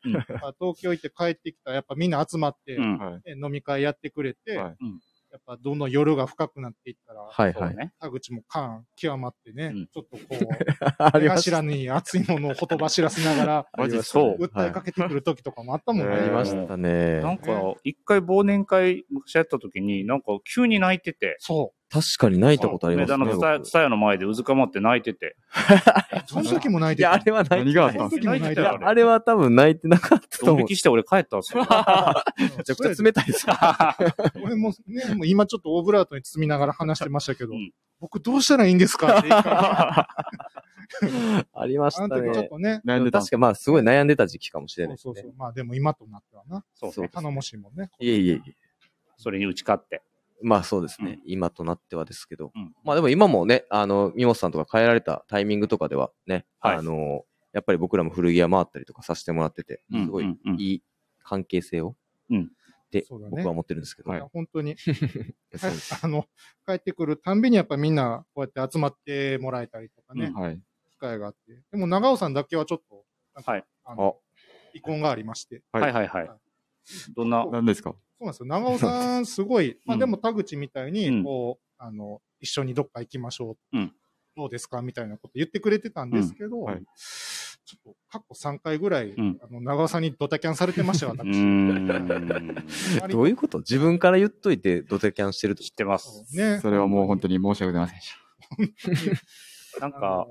[0.59, 2.97] 東京行って帰ってきたら、やっぱみんな集まって、うん。
[2.97, 3.35] はい。
[3.35, 4.75] ね飲み会やってくれて、はい
[5.29, 7.91] やっぱどんどん夜が深くなっていったら、はいはい。
[7.99, 10.35] 田口も感極まってね、うんちょっとこう、
[10.97, 11.29] あ り目。
[11.29, 16.15] 頭に熱いものをほとばしらせながら、マジそう訴えかけてくる時とかもあったもんね。
[16.15, 17.19] ありましたね。
[17.19, 23.15] なんか、一回忘年会昔やった時に、なんか急に泣いてて、そ確かに泣いたことありますね。
[23.15, 25.37] 梅田のツタヤ僕ツタヤの前でうずかまって泣いてて。
[26.27, 26.29] う。
[26.29, 27.31] その時も泣いいや、てた。
[27.31, 28.87] あれは泣いてない何があったんその時も泣いてた泣いてたよ。
[28.89, 30.67] あれは多分泣いてなかったと思う。
[30.67, 31.61] ドンして俺帰ったんですよ。
[31.63, 33.55] めちゃくちゃ冷たいですよ。
[34.43, 40.07] 俺もね、もう今ちょっとオブラートに包みながら話してましたけど、うん僕どうしたらいいんですかって言いか
[41.51, 42.49] ありましたけあの時ちょっね。
[42.49, 45.37] とね、悩んで確かまあ、すごい悩んでた時期かもしれないですねそうそうそう。。
[45.37, 47.09] まあでも今となってはな、そうね。
[47.09, 47.89] 頼もしいもんね。
[47.99, 48.55] いえいえいえ。
[49.17, 50.03] それに打ち勝って。
[50.41, 51.13] まあそうですね。
[51.13, 51.21] うん。
[51.25, 52.51] 今となってはですけど。
[52.55, 52.73] うん。
[52.83, 56.75] まあでも今もね、あの、三本さんとか帰られたタイミングとかではね、はい。
[56.77, 60.39] あの、やっぱり僕らも古着屋回ったりとかさせてもらってて、うんすごいうん。
[60.45, 60.83] うんいい
[61.23, 61.95] 関係性を、
[62.29, 62.43] うん。
[62.87, 63.31] ってそうだね。
[63.31, 64.11] 僕は思ってるんですけど。
[64.11, 64.21] はい。
[64.31, 64.95] 本当に、 そう
[65.51, 65.99] です。
[66.01, 66.25] あの、
[66.65, 70.33] 帰ってくるたんびにやっぱみんなこうやって集まってもらえたりとかね、うん。
[70.33, 70.61] はい。
[70.91, 71.61] 機会があって。
[71.71, 73.03] でも長尾さんだけはちょっと、
[73.35, 73.65] なんかはい。
[73.83, 74.17] あの、
[74.73, 75.63] 遺恨がありまして。
[75.71, 76.27] はいはいはい。
[76.27, 76.39] はい。
[77.15, 77.95] どんな、何ですか？
[78.19, 78.45] そうなんですよ。
[78.47, 83.77] 長尾さん、すごい、まあうんでも田口みたいうんに、こう、あの、一緒にどっか行きましょう。
[83.77, 83.93] うん
[84.35, 86.83] どうですかみたいなこと言ってくれてたんですけど、うんはい
[87.65, 93.11] ちょっと過去3回ぐらい、うんあの長尾さんにドタキャンされてましたよ、 私。
[93.11, 93.57] どういうこと？
[93.59, 96.23] 自分から言っといてドテキャンしてると知ってます。
[96.37, 96.59] ね。
[96.61, 99.11] それはもう本当に申し訳ございませんでし
[99.81, 100.25] なんか、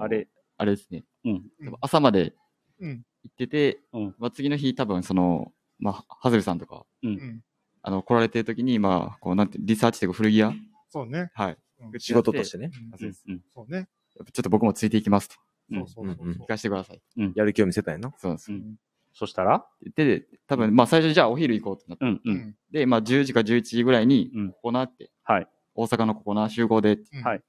[0.00, 1.04] あれ、あれですね。
[1.24, 1.32] うん。
[1.60, 2.34] うん朝まで
[2.80, 3.02] うん。
[3.24, 7.42] 行ってて、うんまあ、次の日多分その、まあ、ハズルさんとか、うん。
[7.82, 10.52] あの、来られてる時に、まあ、こう、なんて、リサーチというか古着屋？
[10.90, 11.30] そうね。
[11.34, 11.56] はい。
[11.80, 12.00] うん。
[12.00, 12.70] 仕事としてね。
[13.00, 13.40] うん。
[13.54, 13.88] そうね。
[14.14, 15.36] ちょっと僕もついていきますと。
[15.70, 16.26] うんそうそうそう。
[16.26, 16.34] うん。
[16.34, 17.00] そう行かせてください。
[17.34, 18.12] やる気を見せたいな。
[18.18, 18.56] そうなんですよ。
[18.56, 18.76] うん。
[19.12, 19.66] そしたら？
[19.94, 22.12] で、多分、まあ、最初じゃあお昼行こうってなって、うん。
[22.12, 22.20] う。
[22.24, 22.48] うん。
[22.48, 22.56] ん。
[22.70, 24.52] で、まあ、10時か11時ぐらいに、うん。
[24.52, 25.48] ここなって、はい。
[25.74, 27.22] 大阪のここな集合で、うん。
[27.22, 27.42] はい。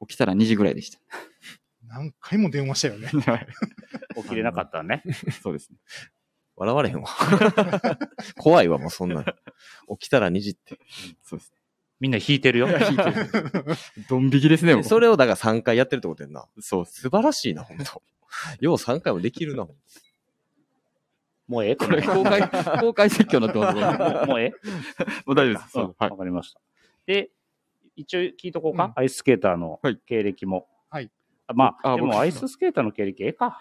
[0.00, 0.98] 起きたら2時ぐらいでした。
[1.88, 3.06] 何回も電話したよね。
[3.26, 3.46] はい。
[4.22, 5.02] 起きれなかったね。
[5.42, 5.78] そうですね。
[6.56, 7.08] 笑われへんわ。
[8.38, 9.24] 怖いわ、もうそんなの。
[9.98, 10.78] 起きたら2時って。
[11.22, 11.52] そうです。
[12.00, 12.68] みんな引いてるよ。
[12.68, 13.30] 引いてる。
[14.08, 16.46] ドン引きですね、もうそれをだから3回やってるってことやんな。
[16.60, 16.86] そう。
[16.86, 18.02] 素晴らしいな、ほんと。
[18.60, 19.66] よう3回もできるな、
[21.48, 21.76] もうええ？
[21.76, 22.50] これ、公開、
[22.80, 24.26] 公開説教になってますね。
[24.26, 24.50] もうええ？
[25.26, 25.66] もう大丈夫です。
[25.66, 26.16] うそうんはいわ。
[26.16, 26.60] かりました。
[27.06, 27.30] で、
[27.94, 28.84] 一応聞いとこうか。
[28.84, 30.68] うんアイススケーターのはい経歴も。
[31.54, 33.60] まあ、あ僕でもアイススケーターの経歴ええか。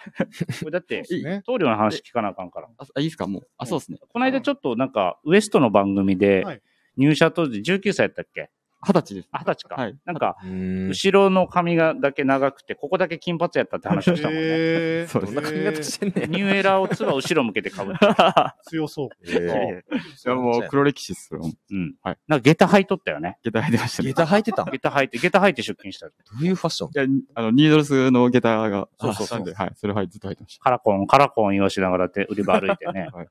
[0.60, 1.04] こ れだって。
[1.46, 2.68] 棟梁の話聞かなあかんから。
[2.78, 3.28] あ、あいいですか？
[3.28, 3.48] もう。
[3.58, 4.00] あ、そうですね。
[4.10, 6.62] この間ちょっとなんか、ウエストの番組ではい、
[6.98, 8.50] 入社当時19歳やったっけ？
[8.82, 9.30] 二十歳です。
[9.32, 9.76] あ、二十歳か。
[9.76, 10.88] はいなんか、うーん。
[10.90, 14.42] 後ろの髪がだけ長くて、ここだけ金髪やったって話をしたもんね。
[14.46, 16.32] へーそうですどんな髪型してんねん。
[16.32, 17.94] ニューエラーをつば後ろ向けて被って。
[18.70, 19.10] 強そう。
[19.28, 21.42] えーいや、もう黒歴史っすよ。
[21.72, 21.96] うん。
[22.04, 23.38] はいなんか下駄履いとったよね。
[23.44, 24.10] 下駄履いてましたね。
[24.14, 24.64] 下駄履いてた？
[24.66, 26.08] 下駄履いて、下駄履いて出勤した。
[26.08, 26.12] う
[26.46, 27.10] いうファッション？
[27.10, 33.08] いや、あの、ニードルスの下駄が、そうそうそうはい、それはい、ずっと履いてましカラコン、カラコン言わしながらって売り場歩いてね。
[33.12, 33.18] た。
[33.18, 33.28] はい。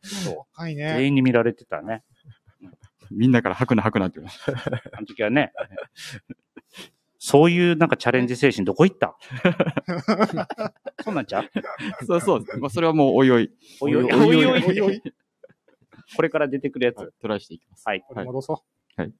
[0.54, 0.94] 若いね。
[0.96, 2.02] 全員に見られてたね。
[3.14, 5.52] みんなから履くな履くなって言われましあの時はね。
[7.18, 9.16] そういうなんかチャレンジ精神どこ行った？
[11.02, 11.48] そんなんちゃう？
[11.98, 12.04] た。
[12.06, 12.44] そうそう。
[12.60, 13.50] まあ、それはもう、おいおい、
[13.80, 15.02] おいおい、おいおいおいおいおいおい。
[16.16, 17.14] これから出てくるやつ。
[17.22, 17.84] トライしていきます。
[17.86, 18.04] はい。
[18.26, 18.62] 戻そ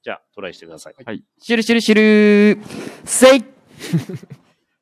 [0.03, 0.95] じゃあ、トライしてください。
[1.03, 1.25] はい。
[1.39, 1.95] シュルシュルシュ
[2.57, 2.63] ル
[3.07, 3.45] せい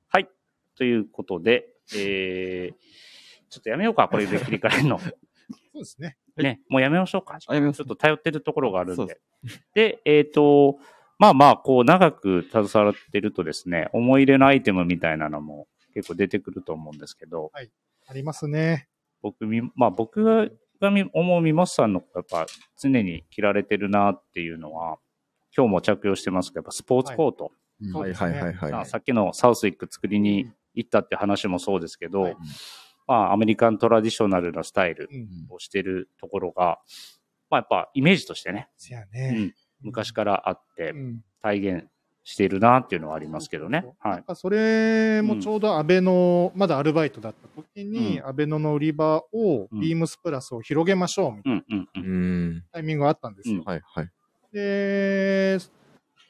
[0.08, 0.28] はい。
[0.76, 2.74] ということで、えー、
[3.48, 4.96] ちょっとやめようか、これで切り替えるの。
[4.96, 4.98] う。
[5.00, 6.18] そうですね。
[6.36, 7.38] ね、もうやめましょうか。
[7.38, 9.20] ちょっと頼ってるところがあるんで。
[9.74, 10.78] で、えっ、と、
[11.18, 17.50] まあまあ、こう、長く携わってるとですね、思い入れのアイテムみたいなのも結構出てくると思うんですけど、
[18.06, 18.88] ありますね。
[19.20, 20.48] 僕み、まあ僕が
[20.80, 24.98] がみ思うミモスさんのやっぱ常に着られてるなっていうのは、
[25.56, 27.52] 今日も着用してますけど、やっぱスポーツコート。
[27.94, 28.72] はいはいはいはい。
[28.72, 32.36] まあさっきのサウスウィック作りに行ったって話もそうですけど、はい
[33.07, 35.55] まあアメリカントラディショナルなスタイルうん。
[35.55, 36.78] をしてるところが、
[37.50, 38.68] まあやっぱイメージとしてね、
[39.12, 39.30] ね。
[39.32, 41.24] ん、昔からあってうん。
[41.42, 41.86] 体現
[42.24, 43.84] しているなっていうのはありますけどね。
[43.98, 44.24] はい。
[44.36, 51.62] それもちょうど安倍の、まだアルバイトだった時に、うん安倍のの売り場を、うんビームスプラスを広げましょうみたいな。
[52.72, 53.57] タイミングがあったんですよ。
[53.57, 54.11] うんはいはい。
[54.53, 55.59] で、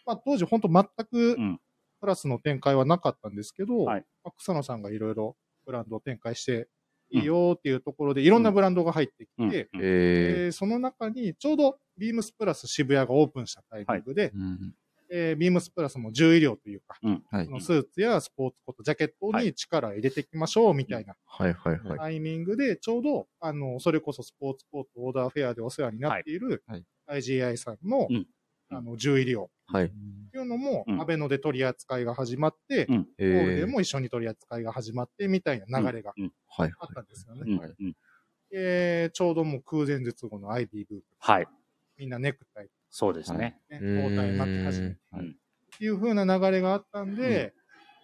[0.07, 1.61] まあ当時本当全くうん
[2.01, 6.69] プラスの展開はなかったんですけど、はいまあ草野さんがいろいろブランドを展開して
[7.11, 14.75] いいよっていうところで、いろんなブランドが入ってきて、その中にちょうどビームスプラス渋谷がオープンしたタイミングで、うん。
[15.15, 16.99] えービームスプラスも重医療というか、
[17.31, 17.45] はい。
[17.45, 17.51] そ。
[17.51, 21.15] のスーツやスポーツコート、ジャケットに力を入れていきましょうみたいな。
[21.99, 26.85] タイミングで、ちょうど、あの、それこそスポーツコートオーダーフェアでお世話になっているはい。
[27.09, 28.27] IGI さんのうん、
[28.73, 29.45] あの、重医療。
[29.45, 29.89] っはい。
[30.33, 31.01] ていうのもう、ん。
[31.01, 32.97] アベノで取り扱いが始まって、うん。
[33.03, 33.47] ゴー。
[33.47, 33.67] ルデえー。
[33.67, 36.33] ンも一緒に取り扱いが始まってみたいな流れがうん。
[36.49, 37.43] はいあったんですよね。
[37.47, 37.59] うん。
[37.59, 37.95] はいうん。
[38.51, 41.03] でちょうどもう空前絶後の IB ブーム。
[41.19, 41.47] はい。
[41.97, 43.61] みんなネクタイ、そうですね。
[43.71, 44.97] ね、うーん包帯巻き始めて。
[45.15, 45.31] うん。
[45.31, 47.55] っていう風な流れがあったんで、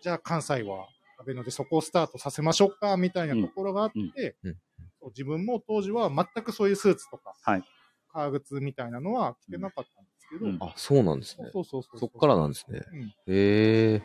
[0.02, 0.86] じゃあ関西は
[1.18, 4.50] アベノでそこをスタートさせましょうか、みたいなところがあって、うん。
[4.50, 4.56] うん。
[5.00, 7.62] そう自分も当時は全くそういうスーツとか、はい。
[8.10, 9.97] 革靴みたいなのは着てなかった
[10.30, 11.50] けど、うんあ、そうなんですね。
[11.52, 12.80] そうそうそうそっからなんですね。
[12.92, 14.02] うんえ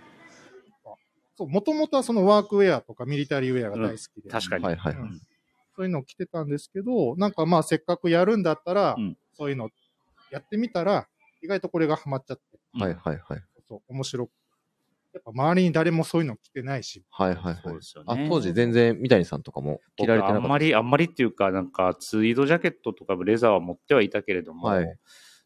[1.36, 4.32] そう、もともとはそのワークウェアとかミリタリーウェアが大好きで、ー。
[4.32, 4.66] 確かに。
[4.66, 4.94] はいはい。
[4.94, 5.20] うん
[5.76, 9.70] そういうのを着てたんですけど、なんかまあせっかくやるんだったら、うんそういうの
[10.30, 11.08] やってみたら、
[11.42, 12.44] 意外とこれがハマっちゃって、
[12.74, 13.44] はいはいはい。
[13.68, 14.30] そう、面白く。
[15.14, 17.82] やっぱ周りに誰もそういうの着てないし、はいはいはいそうで。
[17.82, 20.42] すよあね。、当時全然三谷さんとかも着られてなかった。
[20.42, 25.00] 僕あんまり、あんまりっていうか、なんか、ツイードジャケットとかブレザーは持ってはいたけれども、はい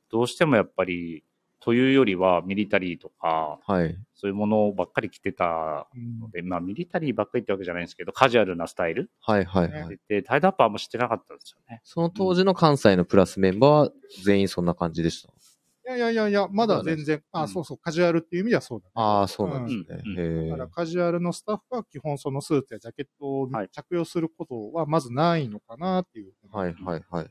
[0.10, 1.24] どうしてもやっぱり、
[1.60, 3.98] というよりはミリタリーとか、はい。
[4.14, 10.00] そういうものばっかり着てたうんので、まあミリタリーばっかりってわけじゃないんですけど、カジュアルなスタイルはいはいはい。
[10.08, 11.82] で、タイドアップはあんましてなかったんですよね。
[11.84, 13.92] その当時の関西のプラスメンバーは
[14.24, 15.34] 全員そんな感じでした？
[15.34, 18.92] いやいやいやいや、まだ全然、あ、うんそうそう、カジュアルっていう意味ではそうだね。
[18.96, 20.04] ああ、そうなんですね。
[20.06, 26.34] うんだからカジュアルのスタッフは基本そのスーツやジャケットをはい着用することはまずないのかなっていう。
[26.52, 27.28] はいはいはい。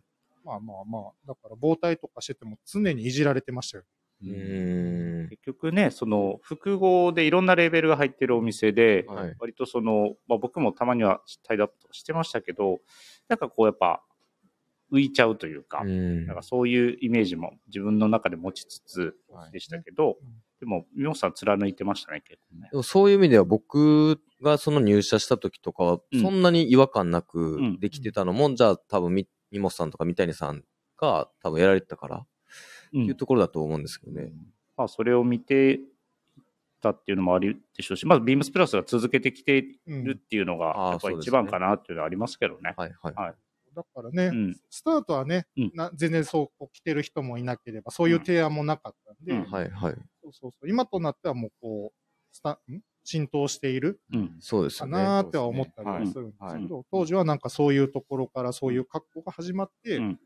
[0.47, 3.84] まあまあまあ、だから防体とかしてても常にいじられてましたよ。
[4.22, 5.28] うーん。
[5.28, 9.36] 結局ね、その複合でいろんなレベルが入ってるお店で、はい。
[9.40, 12.78] 割とその、まあ、僕もたまにはタイドアップとかしてましたけど、
[13.28, 14.03] なんかこうやっぱ
[14.92, 19.16] 浮いちゃうというか、うんなんかそういうイメージも自分の中で持ちつつ
[19.53, 20.28] でしたけど、うん
[20.59, 22.68] でも、ミモさん貫いてましたね、結構ね。
[22.70, 30.64] でもそういう意味では僕がその入社した時とかはうんそんなに違和感なくうんできてたのも、じゃあ多分み、みもさんとか三谷さん
[30.97, 32.26] が多分やられてたからっ
[32.94, 33.03] うん。
[33.05, 34.32] ていうところだと思うんですけどね。
[34.76, 35.80] まあ、それを見て
[36.80, 42.74] たっていうのもあるでしょうし、まずビームスプラスが続けてきてうんるっていうのが、やっぱ一番かなっていうのはありますけどね。
[42.76, 43.14] はいはい。
[43.14, 43.34] はい。
[43.74, 44.57] だからね、うん。
[44.70, 45.70] スタートはね、うん。
[45.74, 49.44] な全然そうこう着てる人もいなければ、そういう提案もなかったんで、うん。
[49.51, 49.94] はいはい。
[50.22, 50.68] そうそうそう。
[50.68, 51.97] 今となってはもうこう、
[52.32, 52.80] スタん？
[53.07, 54.28] 浸透しているうん。
[54.28, 54.92] かそうですよね。
[54.98, 60.16] なーっては思ったりはするんですけど、当時はなんかそういうところからそういう格好が始まって、も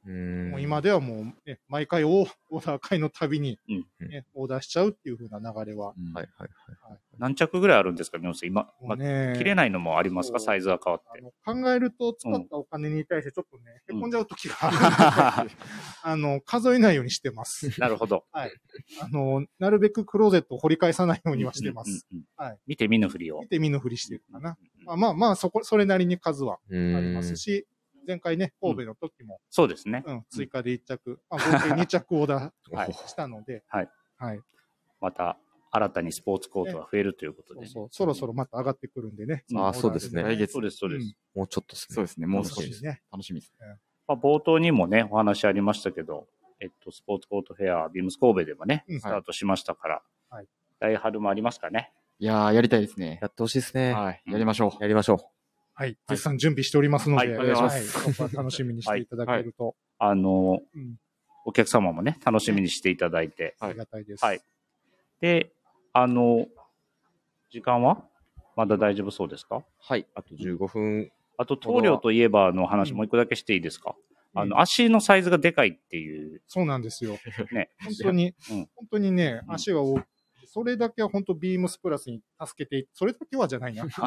[0.56, 3.72] う今ではもう、ね、毎回オーオーダー会のたびに、う
[4.04, 4.08] ん。
[4.08, 6.26] ねオーダーしちゃうっていう風な流れは、はいはい。
[6.38, 6.46] は
[6.94, 7.09] い。
[7.20, 8.48] 何着ぐらいあるんですか、皆さん。
[8.48, 8.96] 今、まあ、
[9.36, 11.20] 切れないのもありますか、サイズは変わっあて。
[11.20, 15.54] の考えると使ったお金に対してちょっとね、へこんじゃう時があるんで、
[16.02, 17.68] あの、数えないようにしてます。
[17.78, 18.24] なるほど。
[18.32, 18.48] あ
[19.12, 22.06] の、なるべくクローゼットを掘り返さないようにはしてます。
[22.10, 23.48] うんうんうんはい見て見ぬふりを見。
[23.48, 24.56] て見ぬふりしてるかな。
[24.78, 27.14] うんまあまあまあ、そこ、それなりに数はうありん。
[27.14, 27.66] ますし、
[28.06, 30.02] 前回ね、神戸の時も、そうですね。
[30.06, 33.88] うん、追加で1着、まあ、合計2着オーダはいーしたので、はい。
[34.16, 34.40] はい。
[35.00, 35.38] また、
[35.72, 37.66] 新たにスポーツコートが増えるということでね。
[37.66, 39.44] そうそう、そろそろまた上がってくるんでね。
[39.54, 41.04] あーそうですね来月そうです、そうです。
[41.04, 41.94] うんもうちょっとですね。
[41.94, 42.26] そうですね。
[42.26, 43.02] もう楽しみです少しね。
[43.12, 43.52] 楽しみです。
[44.08, 46.26] まあ、冒頭にもね、お話ありましたけど、
[46.58, 50.46] えっと、スポーツコートフェア、ビームス神戸でもね、うんスタートしましたから、はい
[50.80, 51.92] 来春もありますかね？
[52.18, 53.18] いやー、やりたいですね。
[53.22, 53.92] やってほしいですね。
[53.92, 54.22] はい。
[54.26, 54.82] やりましょう。
[54.82, 55.30] やりましょ
[55.74, 55.96] はい。
[56.08, 60.96] 絶賛準備しておりますので、はいお願いしますはいそこは楽しみにしていただけると、あの、うん
[61.46, 63.56] お客様もね、楽しみにしていただいて。
[63.60, 64.24] ありがたいです。
[64.24, 64.42] はい。
[65.22, 65.52] で、
[65.92, 66.46] あの、
[67.50, 68.04] 時間は？
[68.56, 69.56] まだ大丈夫そうですか？
[69.58, 69.64] う。
[69.78, 70.06] はい。
[70.14, 71.10] あと15分。
[71.36, 73.94] あと、棟梁といえばの話うんもう一個だけしていいですか、
[74.34, 77.16] あうんの、足のサイズがでかいっていう、そうなんですよ。
[77.52, 77.70] ね。
[77.82, 80.04] 本当に、うん本当にね、うん足が大きい。
[80.52, 83.88] それだけは本当ビームスプラスに助けてい、それだけはじゃないな。
[83.90, 84.06] それ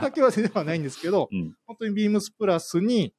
[0.00, 3.12] だけはではないんですけど、うん本当にビームスプラスに、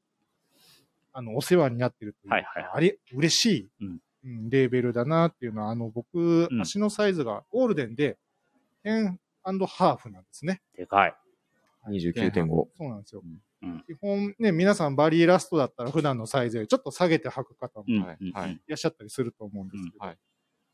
[1.13, 8.17] あの、お世話になってるという、はいはいはいあれ、嬉しい、うんうんレーベルだなっていうのは、あの、僕、うん足のサイズがゴールデンで、
[8.83, 9.17] 10
[9.65, 10.61] ハーフなんですね。
[10.77, 11.15] でかい。
[11.89, 12.47] 29.5。
[12.77, 13.23] そうなんですよ。
[13.63, 13.83] うん。
[13.87, 18.33] 基本ね、皆さんバリエラストだったら普段のサイズよりちょっと下げて履く方もい
[18.67, 20.17] らっしゃったりすると思うんですけど、うんはい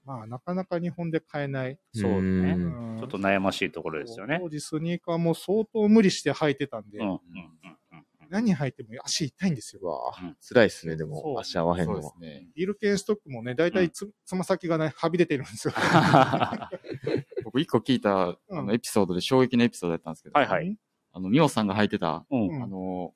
[0.06, 1.80] まあ、なかなか日本で買えない。
[1.94, 2.18] そうね。
[2.18, 4.40] うんうんちょっと悩ましいところですよね。
[4.42, 7.06] 当時スニーカーも相当無理して履いてたんで、うん。
[7.06, 7.16] うん。
[7.16, 9.82] うん何履いても足痛いんですよ。
[9.84, 11.38] うわうんぁ辛いっすね、でも。
[11.40, 12.14] 足合わへんそうのは。
[12.20, 12.48] ですね。
[12.56, 15.74] ビルケンストックもね、だいたいつ、つま先がね、はび出てるんですよ。
[17.46, 20.78] 僕一個聞いた、あうんの、エピソードで衝撃のエピソードだったんですけど、はいはい。
[21.12, 22.48] あの、ミオさんが履いてた、うん。
[22.48, 23.14] うんあの、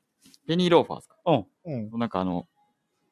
[0.48, 1.92] ペニーローファーですかうん。
[1.92, 2.00] うん。
[2.00, 2.46] なんかあの、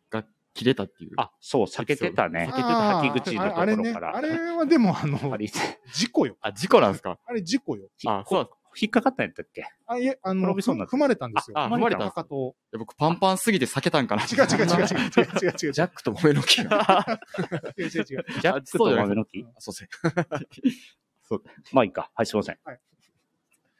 [0.09, 1.13] が切れたっていう。
[1.17, 2.43] あ、そう、避けてたね。
[2.43, 4.15] 避けてた履き口のとこあれね、ろから。
[4.15, 6.37] あれはでもあの、あれ事故よ。
[6.41, 7.19] あ、事故なんですか？
[7.25, 7.89] あれ事故よ。
[8.05, 8.49] あ、そうだ。
[8.79, 9.65] 引っかかったんやったっけ？
[9.87, 11.59] あ、いえ、あの、踏まれたんですよ。
[11.59, 12.23] あ、踏まれたか？
[12.23, 12.55] と。
[12.77, 14.23] 僕パンパンすぎて避けたんかな。
[14.23, 15.71] 違う違う違う違う違う違う違う。
[15.73, 17.19] ジャックと豆の木が。
[17.77, 18.03] 違う違う違う。
[18.03, 19.45] ジャックと豆の木？
[19.59, 19.87] そうせ
[21.23, 21.43] そう。
[21.73, 22.11] まあいいか。
[22.13, 22.57] はい、すいません。
[22.63, 22.79] はい。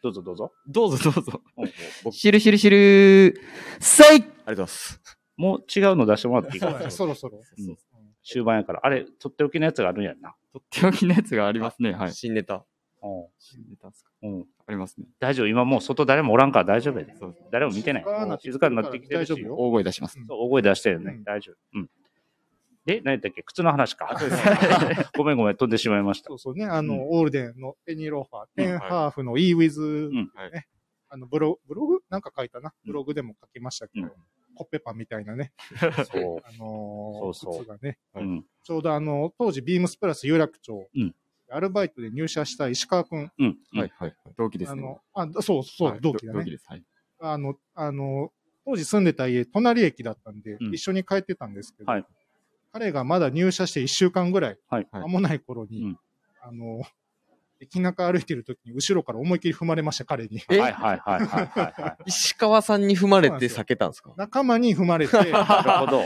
[0.02, 0.54] どうぞどうぞ。
[0.68, 1.42] どうぞどうぞ。
[2.12, 3.82] しるしるしるー。
[3.84, 5.02] さいありがとうございます。
[5.36, 6.92] もう違うの出してもらっていいかな？
[6.92, 7.42] そろそろ。
[8.24, 8.80] 終盤やから。
[8.84, 10.36] あれ、とっておきのやつがあるんやんな。
[10.54, 11.94] とっておきのやつがありますね。
[11.94, 12.14] はい。
[12.14, 12.66] 新ネタ。
[13.06, 13.30] う
[13.70, 14.12] 出たんですか？
[14.24, 14.26] ん。
[14.28, 14.46] うん。
[14.68, 15.06] ありますね。
[15.20, 15.48] 大丈夫。
[15.48, 17.14] 今もう外誰もおらんから大丈夫やで。
[17.52, 18.06] 誰も見てない。
[18.40, 20.20] 静かになってきてるし大声出します。
[20.28, 21.14] そう大声出してるね。
[21.14, 21.56] うん大丈夫。
[21.80, 21.90] うん。
[22.86, 23.42] で、何やったっけ？
[23.44, 24.16] 靴の話か。
[25.18, 26.36] ごめんごめん、飛んでしまいましたそ。
[26.36, 30.12] うそうね、あの、うんオールデンのペニーローファー、うんテンハーフの e ウィズ、
[31.10, 32.00] あの、ブロブログ？
[32.10, 32.74] なんか書いたな。
[32.86, 34.12] ブログでも書きましたけど、うん
[34.58, 35.52] コッペパンみたいなね、
[36.10, 36.42] そう。
[36.48, 38.46] あのーそうそう靴がね、うん。
[38.64, 41.14] ちょうどあの、当時ビームスプラス有楽町、うん
[41.52, 43.58] アルバイトで入社した石川くん、うん。
[43.74, 44.16] はいはい。
[44.38, 45.00] 同期ですね。
[45.14, 46.40] あの、あ、そうそう、はい同期だね。
[46.40, 46.66] 同期です。
[46.68, 46.84] はい。
[47.20, 48.32] あの、あの、
[48.66, 52.06] 当時住んでた家、隣駅だったんで、うん一緒に帰ってたんですけど、はい
[52.72, 54.88] 彼がまだ入社して1週間ぐらい、はい。
[54.92, 56.00] はい間もない頃に、うん
[56.42, 56.84] あの、
[57.62, 60.42] 駅中歩いてる時に後ろから思いっきり踏まれました、彼に。
[60.50, 60.60] え？
[60.60, 61.98] はいはいはいはいはいはい。
[62.08, 66.04] 石川さんに踏まれて避けたんですか仲間に踏まれて、 なるほど。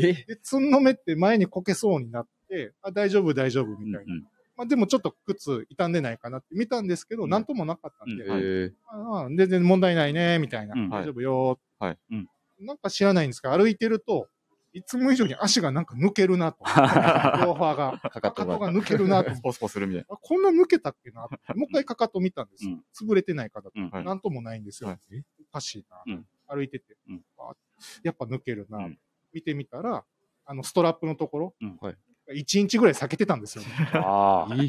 [0.00, 0.12] え？
[0.26, 4.14] で、つんのめって前にこけそうになって、あ、大丈夫大丈夫うんみたいな。
[4.56, 7.30] まあでもちょっと靴傷んでないかなって見たんですけど、うん。
[7.30, 8.38] なんともなかったんで、うん。
[8.38, 8.72] えー。
[8.86, 10.74] ああ全然問題ないね、みたいな。
[10.74, 10.90] うん。
[10.90, 11.58] 大丈夫よ。
[11.78, 11.98] はい。
[12.10, 12.28] うん。
[12.60, 14.28] なんか知らないんですが、歩いてると、
[14.72, 16.58] いつも以上に足がなんか抜けるなと。
[16.64, 17.98] ローファーが。
[17.98, 19.34] かかとが抜けるなと。
[19.34, 22.68] スポスポするみたいあこんな抜けたっけなもう一回かかと見たんです。
[22.68, 22.78] よ。
[22.94, 23.72] 潰れてないかだと。
[23.76, 23.90] うん。
[23.90, 24.04] はい。
[24.04, 24.90] なんともないんですよ。
[24.90, 24.98] はい。
[25.12, 26.26] えおかしいな、うん。
[26.48, 27.22] 歩いてて、うん。
[27.38, 27.54] あ
[28.02, 28.98] やっぱ抜けるな、うん。
[29.32, 30.04] 見てみたら、
[30.44, 31.78] あの、ストラップのところ、うん。
[31.80, 31.96] はい
[32.32, 33.68] 1インチぐらい避けてたんですよね。
[33.94, 34.54] ああ。
[34.54, 34.64] な。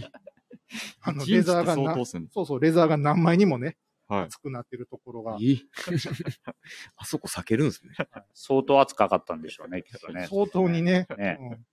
[1.02, 2.06] あの、レザーが。
[2.06, 3.78] そうそう、レザーが何枚にもね、
[4.08, 4.24] はい。
[4.24, 5.58] 厚くなってるところが、え
[6.96, 7.94] あそこ避けるんですね。
[8.34, 10.28] 相当暑かかったんでしょうね、きっとね。
[10.30, 11.38] 相当にね、ね。
[11.40, 11.66] うん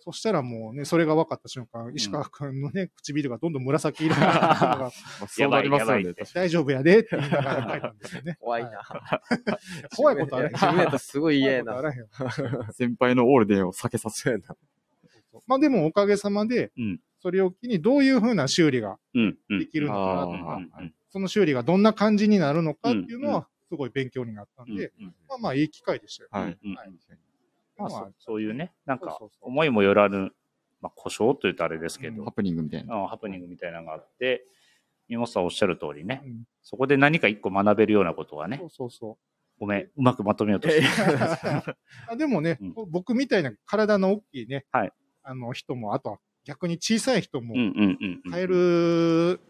[0.00, 4.90] そしたらもうね、それが分かった瞬間、石川君のね、唇がどんどん紫色になってるのが、 まあ、
[5.28, 5.92] そうなりますよね。
[5.92, 8.36] やばいやばいって確かに大丈夫やでって言いながら書いたんですよね。
[8.40, 8.70] 怖いな。
[9.96, 11.82] 怖いことある自分やったらすごい嫌やな。
[12.72, 14.56] 先輩のオールデンを避けさせるな。
[15.46, 19.66] まあでもおかげさまでうん、それを機にどういうふうな修理がで。
[19.66, 26.28] きるのかなとあか、その修理がどんな感じになるのかっていうのうんは、すごい勉強になったんで、うんまあまあいい機会でしたよ。
[26.32, 26.58] はい。
[26.64, 26.74] うん。
[26.74, 26.90] はい。
[27.76, 30.32] まあ、まあそそういうね、なんか思いもよらぬ、
[30.80, 32.96] まあ、故障というとあれですけど、ハプニングみたいな。
[32.96, 34.46] うんハプニングみたいなのがあって、
[35.08, 36.44] 三本さんおっしゃる通りねう、ん。
[36.62, 39.60] そこで何か一個学べるようなことはねそ、うそうそう。
[39.60, 40.86] ごめん、うまくまとめようとして。
[42.08, 42.74] あでもね、うん。
[42.90, 44.92] 僕みたいな体の大きいね、はい
[45.28, 47.54] あの人も、あとは逆に小さい人も。
[48.30, 49.40] 買える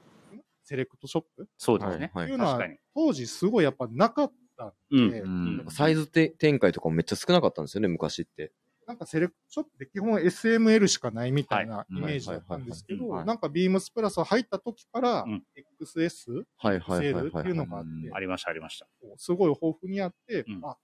[0.65, 2.11] セレクトショップそうですね。
[2.13, 2.61] はいっていうのは。
[2.95, 8.53] 当時すごいやっぱなかったんうんで、うんサイズて展開とかもめっちゃ少なかったんですよね、昔って。
[8.89, 15.45] なんかセレクトショップって基本 SML しかないみたいなはいイメージだったんですけど、なんかビームスプラス入った時からうん
[15.81, 17.23] XS セー。
[17.23, 18.89] ルっていうのがあっうんてあ、りました、ありました。
[19.17, 20.77] すごい豊富にあってうん、あ、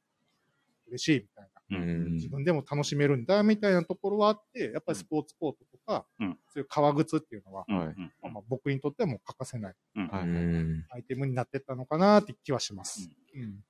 [0.89, 1.54] 嬉しいみたいな。
[1.71, 6.39] 自分でも楽しめるんだみたいなところはあって、やっぱりスポーツコートとか、うん。
[6.49, 7.95] そういう革靴っていうのは、ま
[8.39, 9.75] あ、僕にとってはもう欠かせない。
[10.91, 13.11] アイテムになってったのかなって気はします。
[13.35, 13.65] うん。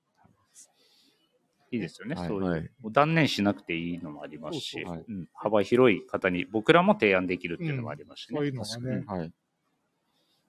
[1.70, 2.28] いいですよね、はい。
[2.28, 2.70] そういう。
[2.92, 4.92] 断念しなくていいのもありますし、そうそう。
[4.92, 5.04] はい。
[5.08, 5.28] うん。
[5.34, 8.38] 幅広い方に僕らも提案できるっていうのもありますしね。
[8.38, 9.32] そういうのがね、はい。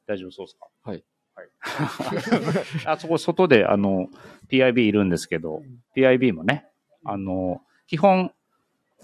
[0.08, 0.68] 大丈夫そうですか？
[0.84, 1.04] はい。
[1.34, 1.50] はい。
[2.86, 4.08] あそこ外であの
[4.50, 5.64] PIB いるんですけど、
[5.96, 6.68] PIB もね、
[7.06, 8.32] あの、基本、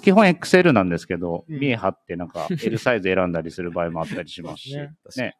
[0.01, 5.37] 基本 XL なんですけど、うん見え張ってなんか L サイズ選んだりする場合もあったりしますし、ねね。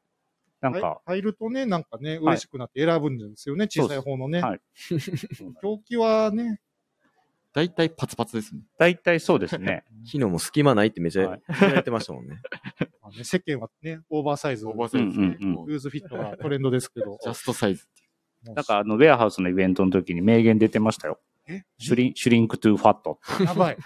[0.61, 4.41] なんか、はい入るとね、なんかね、嬉しくなって選ぶんですよね、小さい方のね。
[4.41, 4.61] はい
[5.63, 6.61] 表記はね、
[7.53, 8.61] 大体パツパツですね。
[8.77, 9.83] 大体そうですね。
[10.05, 12.39] 昨日も隙間ないってめっちゃはい言われてましたもんね。
[13.01, 15.37] まあね世間はね、オーバーサイズ、オーバーサイズですね。
[15.41, 17.17] うんうんルーズフィットがトレンドですけど。
[17.21, 17.87] ジャストサイズ。
[18.43, 21.19] なんかあの、ウェアハウスのイベントの時に名言出てましたよ。
[21.51, 21.63] え？
[21.77, 23.19] シュリン、シュリンクトゥファット。
[23.43, 23.77] やばい。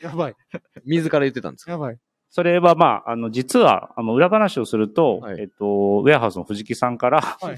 [0.00, 0.34] やばい。
[0.84, 1.72] 自ら言ってたんですか？
[1.72, 1.98] やばい。
[2.32, 7.56] それはまあ、あの、実は、あの、裏話をすると、はいえっと、ウェアハウスの藤木さんから、はい。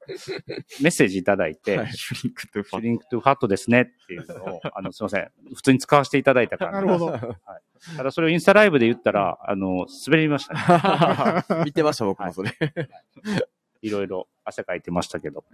[0.82, 5.30] メッセージいただいて、はい shrink to fa shrink to fat ですねっていうのを、 あの、すいません。
[5.54, 6.72] 普通に使わせていただいたから。
[6.72, 7.18] なるほど。
[7.98, 11.60] ただそれをインスタライブで言ったら、あの、滑りましたね。
[11.66, 12.50] 見てました、僕もそれ。
[13.82, 15.44] いろいろ汗かいてましたけど。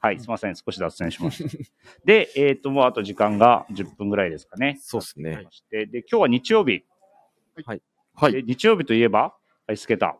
[0.00, 0.56] はい、すいません。
[0.56, 1.50] 少し脱線しました。
[2.04, 4.78] で、えっ、と、もうあと時間が10分ぐらいですかね。
[4.80, 5.46] そうですね。
[5.70, 6.84] で、で今日は日曜日。
[7.64, 8.32] はい。
[8.32, 9.34] で日曜日といえば、
[9.66, 10.16] アイスケータ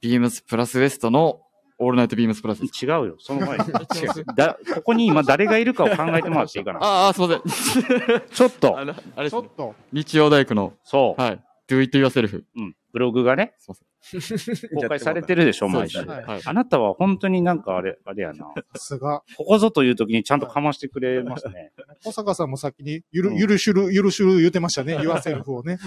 [0.00, 1.42] ビームスプラスウエストの
[1.78, 2.62] オールナイトビームスプラス。
[2.62, 3.16] 違うよ。
[3.18, 3.64] その前に。
[4.36, 6.80] だ、ここに今誰がいるかを考えてもらっていいかな。
[6.84, 8.22] ああ、すいません。
[8.30, 8.84] ちょっとあ。
[8.84, 11.20] れですねちょっと、日曜大工の、そう。
[11.20, 11.42] はい。
[11.68, 12.44] do it yourself。
[12.56, 12.76] うん。
[12.92, 13.89] ブログがね、すいません。
[14.74, 15.98] 公開されてるでしょ、毎週。
[16.00, 18.52] あなたは本当になんかあれ、あれやな。
[18.74, 19.22] さすが。
[19.36, 21.72] ここぞという時にちゃんとかましてくれますね。
[22.04, 24.96] 小坂さんも先に、ゆる、うんゆるしゅる、ゆるしゅる言ってましたね。
[24.98, 25.78] 言わせる方をね。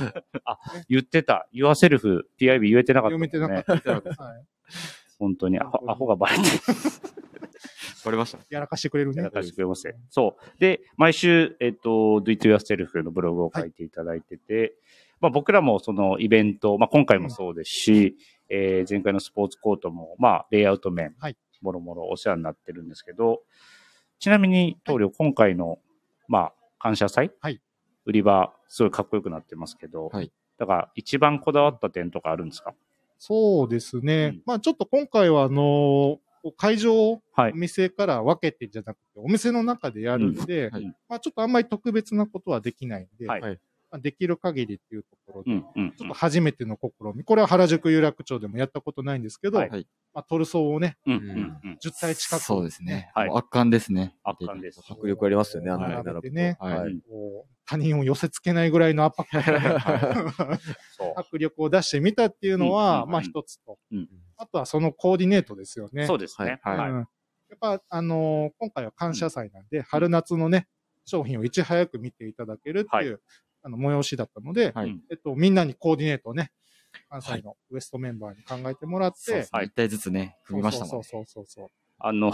[0.87, 1.47] 言ってた。
[1.53, 3.15] yourself、PIB 言えてなかった。
[3.15, 4.23] 読めてなかった。
[4.23, 4.45] はい。
[5.17, 6.49] 本当にアホアホがバレてる。
[8.05, 8.39] バレました。
[8.49, 9.31] やらかしてくれるねやら。
[9.31, 9.95] かしてくれますね。
[10.09, 10.59] そう。
[10.59, 14.75] で、毎週、えっと、do it yourself のブログを書いていただいてて、
[15.23, 18.17] まあ僕らもそのイベント、まあ今回もそうですし、
[18.49, 21.37] えー前回のスポーツコートも、まあレイアウト面、はい。
[21.61, 23.41] もろもろお世話になってるんですけど、
[24.19, 25.79] ちなみに、棟梁、今回の、
[26.27, 27.61] まあ、感謝祭、はい。
[28.05, 30.29] 売り場、すごいかっこよくなってますけど、はい。
[30.57, 32.73] だから一番こだわった点とかあるんですか？
[33.17, 34.31] そうですね。
[34.33, 34.41] うん。
[34.45, 36.19] まあちょっと今回はあの
[36.57, 37.51] 会場をはい。
[37.53, 37.55] お。
[37.55, 40.73] 店から分けてじゃなくて、お店の中でやるんで、うん。
[40.73, 40.95] はい。
[41.07, 43.59] まあちょっとあんまり特別なことはできないんで、はい
[43.99, 45.91] できる限りっていうところで、うん、うん。
[45.91, 47.23] ちょっと初めての試み。
[47.23, 51.29] これは原宿有楽町でもやったことないんですけど、はいはいまあトルソーをね、うん、うん、
[51.63, 51.77] うん。
[51.83, 53.11] 10体近く、そうですね。
[53.15, 54.15] はい圧巻ですね。
[54.23, 54.81] 圧巻です。
[54.87, 56.21] 迫力ありますよね、あの並辺並ぶと。
[56.21, 57.01] べてねはい
[57.65, 59.29] 他人を寄せ付けないぐらいの圧迫。
[61.15, 66.05] 迫力を出してみたっていうのは、うんまあ一つと、うんあとはそのコーディネートですよね。
[66.05, 66.59] そうですね。
[66.63, 66.91] はいはい。
[66.91, 67.07] うん
[67.53, 70.67] やっぱ、あのー今回は感謝祭なんで、春夏のね、
[71.05, 73.21] 商品をいち早く見ていただけるっていう、
[73.63, 74.99] あの、催しだったので、はい。
[75.09, 76.51] えっと、みんなにコーディネートをね、
[77.09, 79.47] 関西のウエストメンバーに考えてもらって。
[79.51, 81.03] はい一体ずつね、組みましたもんね。
[81.03, 82.31] そうそうそうそうあの、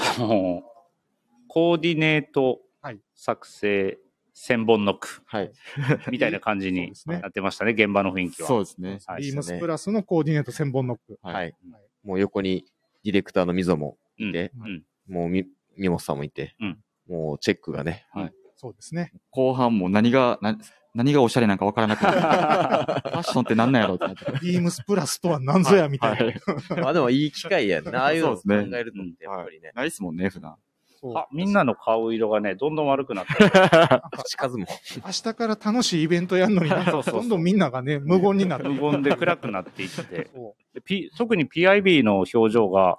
[1.47, 3.97] コーディネートはい作成
[4.33, 5.51] 千本ノックはい。
[6.11, 8.47] みたいな感じになってましたね、現場の雰囲気は。
[8.47, 8.99] そうですね。
[9.05, 11.19] はいビームスプラスのコーディネート1000本ノック。
[11.21, 11.55] はいはい。
[12.03, 12.65] もう横に
[13.03, 18.05] ディレクターの溝もうんいて、うんもうみ、みもさんもいてうん、もうチェックがね、
[18.55, 19.11] そうですね。
[19.31, 20.57] 後半も何が、な
[20.95, 24.45] 何がおしゃれなんかわからなくて、 ファッションってなんなんやろうってなって。
[24.45, 26.25] ビームスプラスとは何ぞや、みたいな。
[26.25, 26.81] はい。
[26.81, 28.01] まあでもいい機会やんな。
[28.03, 30.55] ああいうのを考そうですねえるのってやっぱりね、ないっすもんね、普段。
[31.15, 33.49] あみんなの顔色がね、どんどん悪くなってる。
[34.11, 34.65] 口数も。
[35.05, 40.29] 明日から楽しいイベントやるのに、そうそうどんどんみんながね、無言になって無言で暗くなっていって。
[40.33, 42.97] そで P、特に PIB の表情が、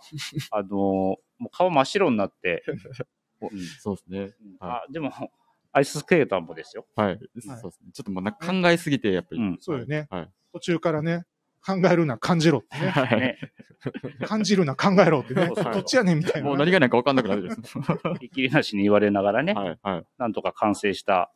[0.50, 0.70] あのー
[1.40, 2.62] もう顔真っ白になって、
[3.40, 4.34] うんそうですね。
[4.60, 5.10] あでも、
[5.72, 6.86] アイススケーターもですよ。
[6.96, 7.18] はい。
[7.18, 7.90] そうですね。
[7.92, 9.38] ちょっともうなんか考えすぎて、やっぱり。
[9.40, 10.06] うんうそうよね。
[10.10, 11.26] はい途中からね、
[11.64, 12.88] 考えるな、感じろってね。
[12.90, 13.20] はい。
[13.20, 13.38] ね、
[14.26, 15.46] 感じるな、考えろってね。
[15.46, 16.48] そうそうどっちやねんみたいな。
[16.48, 17.60] もう何が何か分かんなくなるです。
[18.20, 19.78] ひっきりなしに言われながらね、はい。
[19.82, 20.04] はい。
[20.18, 21.32] なんとか完成した、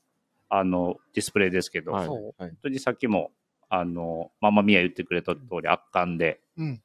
[0.49, 2.43] あの、ディスプレイですけど、はい本そう。
[2.43, 2.57] はい。
[2.63, 3.33] 当にさっきも、
[3.69, 6.83] あの、ママミヤ言ってくれた通り圧巻で、うん。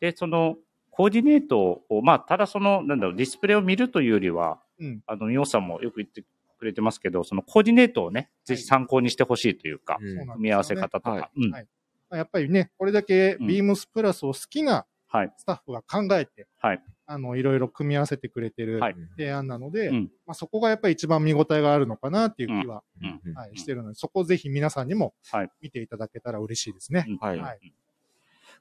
[0.00, 0.56] で、その、
[0.90, 5.02] コーディネートを、まあ、ただその、なんだろう、ディスプレイを見るというよりは、うん。
[5.06, 6.22] あの、ミオさんもよく言って
[6.62, 10.08] くれてますけど、そのコーディネートをね、ぜひ参考にしてほしいというか、うん。
[10.08, 10.32] そうなんですよね。
[10.34, 11.10] 組み合わせ方とか。
[11.10, 11.30] はい。
[11.36, 11.50] うん。
[11.50, 11.66] はい。
[12.12, 13.46] やっぱりね、これだけうん。
[13.48, 15.32] ビームスプラスを好きなはい。
[15.36, 16.82] スタッフが考えて、はい。
[17.04, 18.94] あの、いろいろ組み合わせてくれてるはい。
[19.18, 20.10] 提案なので、うん。
[20.24, 23.20] まあ、そこがやっぱり一番見応えがあるのかなっていう気は、うん。
[23.24, 23.34] うん。
[23.34, 25.50] はい、してるので、そこをぜひ皆さんにもはい。
[25.60, 27.04] 見ていただけたら嬉しいですね。
[27.08, 27.16] うん。
[27.16, 27.38] はい。
[27.38, 27.58] はい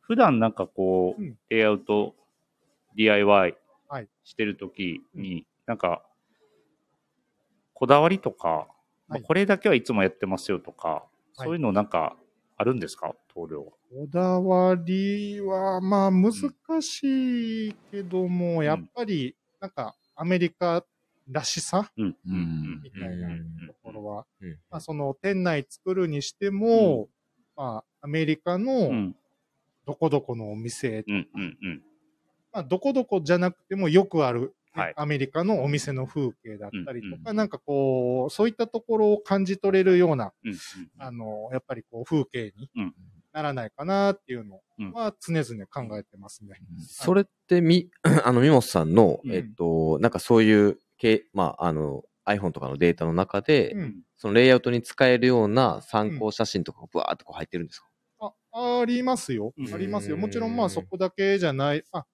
[0.04, 1.38] 普段なんかこう、うん。
[1.49, 2.16] レイアウト
[2.97, 3.56] DIY
[3.88, 4.08] はい。
[4.24, 6.04] してるときに、なんか、
[7.82, 8.67] こだわりとか、
[9.07, 12.15] まあはいこれだけはいつもやってますよとか、はいそういうのなんか
[12.55, 13.15] あるんですか？
[13.34, 13.71] 棟梁は。
[13.71, 16.32] こだわりは、まあ、難
[16.82, 20.86] しいけども、やっぱり、なんか、アメリカ
[21.27, 21.91] らしさ？
[21.97, 22.15] うん。
[22.27, 23.29] うんみたいな
[23.67, 27.09] ところは、うんまあ、その、店内作るにしても、
[27.55, 29.15] まあ、アメリカうのん。
[29.88, 31.27] どこどこのお店、うん。
[31.34, 31.57] うん。
[31.63, 31.82] うん。
[32.53, 40.53] まあ、どこどこじゃなくてもよくある、ねはいアメリカのお店の風景だったりとか、うんうんなんかこう、そういったところを感じ取れるような、うん。
[40.99, 42.93] あの、やっぱりこう、風景にうん
[43.34, 46.57] ならないかなっていうのうんは常々考えてますね。
[46.88, 47.89] それってみ、
[48.26, 54.01] あの、ミモスさんの、うんえっと、なんかそういう系、まあ、あの、iPhone とかのデータの中で、うん。
[54.17, 57.88] そのレイアウトに使えるような参考写真とかがブワーっとこう入ってるんですか、
[58.19, 59.63] あ、ありますよう。
[59.63, 60.17] んありますよ。
[60.17, 62.05] もちろんまあそこだけじゃない、あ、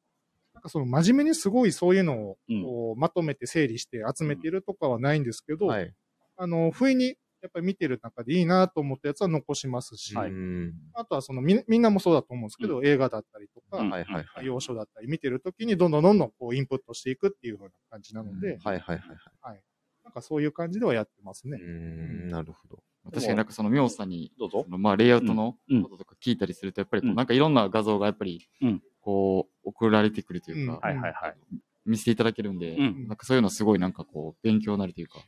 [0.57, 5.93] なんかその真面目にすごいそういうのをうんこうまとめて整理して集めてるとかはないんですけど、はい。
[6.35, 14.45] あの、不意にやっぱり見てる中でいいなと思ったやつは残しますし、はいうんあとはそのみみんなもそうだと思うんですけど、映画だったりとか、うんはいはいはい。
[14.47, 18.99] 要所だったり見てるときにどんどんどんどんこうインプットしていくっていう風な感じなので、はいはいはい
[19.41, 19.61] はい。
[20.03, 21.63] なんかそういう感じではやってますねう。
[21.63, 22.81] ん、なるほど。
[23.11, 24.63] 確かになんかその、ミオさんに、どうぞ。
[24.63, 24.69] そ。
[24.69, 25.83] のまあ、レイアウトのうん。
[25.83, 27.15] こととか聞いたりすると、やっぱりこう、うん。
[27.15, 30.79] なんかいろんな画像がやっぱりうん、こう、送られてくるといううん。
[30.79, 31.37] か、はいはいはい。
[31.85, 33.07] 見せていただけるんで、うん。
[33.07, 35.19] なんかそういうのすごいなんかこう、勉強になるというか。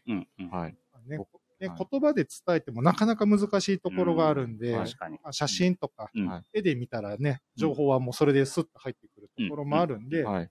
[0.52, 0.78] はい。
[1.08, 1.20] ね
[1.60, 4.78] 言葉で伝えてもなかなか難しいところがあるんで、
[5.32, 6.10] 写真とか
[6.54, 10.50] 絵で見たらね、情報はもうそれでスッと入ってくるところもあるんで、はい。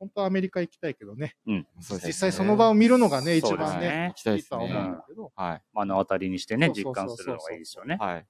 [0.00, 2.00] 本当はアメリカ行きたいけどね、そうですね。
[2.06, 4.90] 実際その場を見るのがね、一番ね、いいいとは思うんね。
[4.92, 5.62] だけど、はい。
[5.74, 7.98] 目の当たりにしてね、実感するのがいいですよね。
[8.00, 8.26] はい。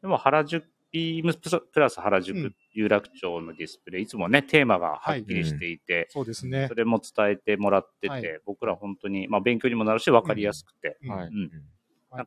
[0.00, 6.68] でも原宿、ビームプラス原宿うん有楽町のディスプレイ、いつもね、テーマがはっきりしていて、そうですね。
[6.68, 6.74] そ。
[6.74, 8.40] れも伝えてもらってて、はい。
[8.46, 11.50] 僕ら本当に、まあ、勉強にもなるし、分かりやすくて、うん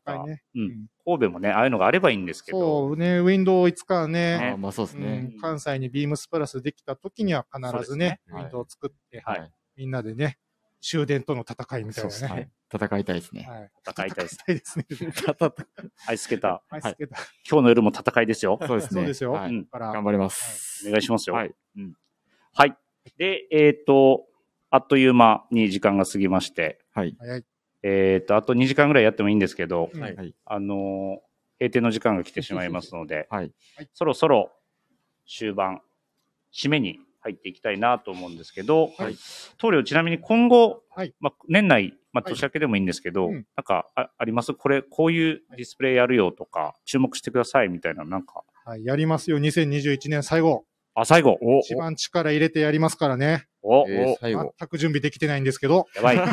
[0.03, 0.43] はいうん毎回ね。
[0.55, 5.31] うんうん神戸もね、ああいうのがあればいいんですけど、そうね、ウィンドウいつかあねー、まあそうですね。
[5.33, 10.37] うん関西にビームスプラスできた時には必ずね、ねウィンドウを作って、はいみんなでね、
[10.79, 12.75] 終電との戦いみたいなはねい。。
[12.75, 13.47] 戦いたいですね。
[13.49, 14.77] はい戦いたいです。
[14.77, 14.85] ね。
[16.07, 17.19] アイスケーター、 アイスケーター
[17.49, 18.59] 今日の夜も戦いですよ。
[18.65, 19.01] そうですね。
[19.01, 20.87] そうですよはい頑張ります。
[20.87, 21.35] お願いしますよ。
[21.35, 21.55] はい。
[21.77, 21.93] うん
[22.53, 22.77] はい。
[23.17, 24.27] で、えっ、と、
[24.69, 27.15] あっという間に時間が過ぎまして、はい。
[27.83, 30.15] えっ、と、あと2時間ぐらいやってもいいんですけど、うんはい。
[30.15, 30.35] はい。
[30.45, 33.51] あのー閉店の時間が来てしまいますので、はい。
[33.93, 34.51] そろそろ
[35.27, 35.81] 終盤、
[36.51, 39.15] 締めに入っていきたいなと思うんですけど、はい。
[39.59, 41.13] 棟梁、ちなみに今後、はい。
[41.19, 42.33] まあ、年内、まあ、はい。
[42.33, 43.45] 年明けでもいいんですけど、うん。
[43.55, 44.55] なんかああります？
[44.55, 50.65] これ、こういうディスプレイやるよとか、注目してくださいみたいな、なんか、はい、やりますよ、2021年最後。
[51.01, 53.47] あ、最後、お一番力入れてやりますからね。
[53.63, 54.53] お、えー最後。
[54.59, 55.85] 全く準備できてないんですけど。
[55.95, 56.15] やばい。
[56.17, 56.23] や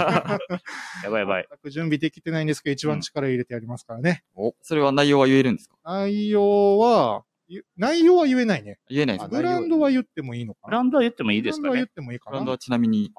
[1.11, 1.47] ばいやばい。
[1.51, 4.25] 全く準備できてないんですけど、一番力入れてやりますからね。
[4.63, 5.77] それは内容は言えるんですか？
[5.85, 8.79] 内容は、ゆ内容は言えないね。
[8.89, 9.37] 言えないですか？
[9.37, 10.69] ブランドは言ってもいいのかな？
[10.69, 11.89] ブランドは言ってもいいですかねブランドは言っ。
[11.89, 12.33] てもいいかな？
[12.33, 13.13] もブランドはちなみに、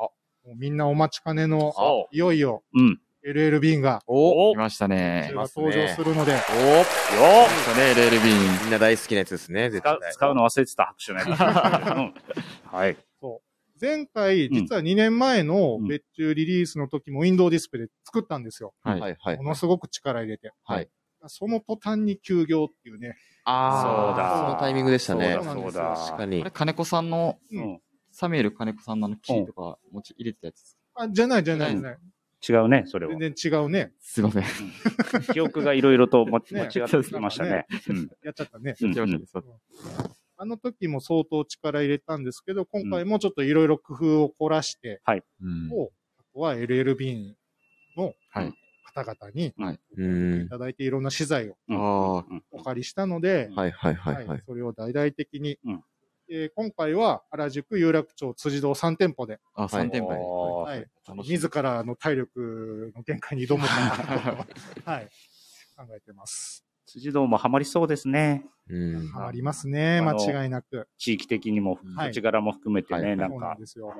[0.46, 3.02] うみんなお待ちかねのそ、いよいようん。
[3.26, 8.64] LL ビーンが、おお来ましたね登場するので、およ来ましたね、レールビーン。
[8.64, 9.98] みんな大好きなやつですね、絶対。
[10.14, 11.30] 使うの忘れてた拍手のやつ。
[11.30, 12.14] うん
[12.72, 12.98] はい。
[13.82, 18.74] 前回、うん実は2年前のうん別注リリースの時もウィンドウディスプレイ作ったんですよ。
[18.84, 19.00] はい。
[19.00, 19.44] はいはいも。
[19.44, 20.52] のすごく力入れて。
[20.64, 20.90] はい。
[21.28, 23.16] その途端に休業っていうね。
[23.46, 25.34] あそうだそのタイミングでしたね。
[25.36, 26.52] そうだそうだ確かにあれ、。
[26.52, 27.40] 金子さんの、
[28.12, 30.78] サミュエル金子さんのあのキーとか持ち入れてたやつです。
[30.96, 31.98] あ、じゃないじゃないじゃない。
[32.48, 33.34] 違うね、それは全。
[33.34, 33.92] 然違うね。
[34.00, 34.44] すいません。
[35.34, 37.66] 記憶がいろいろと 間違ってきましたね。
[37.90, 38.76] うんやっちゃったね。
[40.42, 45.02] あの時も相当力入れたんですけど、今回もちょっといろいろ工夫を凝らして、
[45.42, 45.70] うん。
[45.74, 47.36] をあとは LL ビーン
[47.98, 48.54] のはい。
[48.96, 49.54] 方々に
[49.98, 50.50] うんい。
[50.50, 51.58] ただいていろんな資材を
[52.52, 54.44] お借りしたので、はいはいはいはい。
[54.46, 55.84] それを大々的に、うん
[56.32, 60.14] えー今回は原宿、有楽町、辻堂3店舗で、あ、はい3店舗
[60.68, 60.72] で。
[60.72, 60.88] はい、
[61.28, 65.10] 自らの体力の限界に挑むかなと、 はい、
[65.76, 66.64] 考えてます。
[66.86, 68.46] 辻堂もハマりそうですね。
[68.68, 69.08] うん。
[69.10, 70.88] ハマりますね、間違いなく。
[70.98, 73.96] 地域的にも、はい土地柄も含めてね、はいなんかそうなん、ですよ。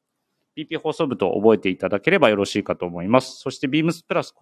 [0.57, 3.37] BP 放送部と覚えていただければよろしいかと思います。
[3.37, 4.33] そして Beams プラス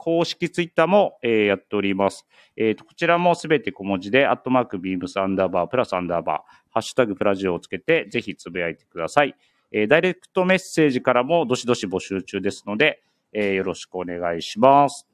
[0.00, 2.26] 公公式ツイッターも、えーやっております。
[2.56, 6.36] えーとこちらもすべて小文字で、アットマーク Beams アンダーバープラスアンダーバー、
[6.70, 9.34] ハッシュタグプラジオをつけて、ぜひつぶやいてください。
[9.72, 15.06] えーダイレクトメッセージからもどしどし募集中ですので、えーよろしくお願いします。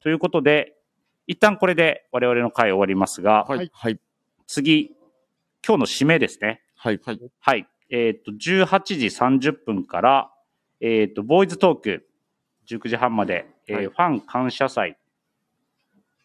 [0.00, 0.74] ということで、
[1.28, 4.00] 一旦これで我々の回終わりますが、はいはい。
[4.48, 4.88] 次、
[5.66, 6.62] 今日の締めですね。
[6.74, 7.00] はい。
[7.04, 7.20] はい。
[7.38, 7.68] はい。
[7.90, 10.32] えっ、と、18時30分から、
[10.80, 12.08] えっ、と、ボーイズトーク、
[12.68, 14.96] 19時半まで、えーはいファン感謝祭、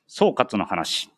[0.08, 1.10] 総括の話。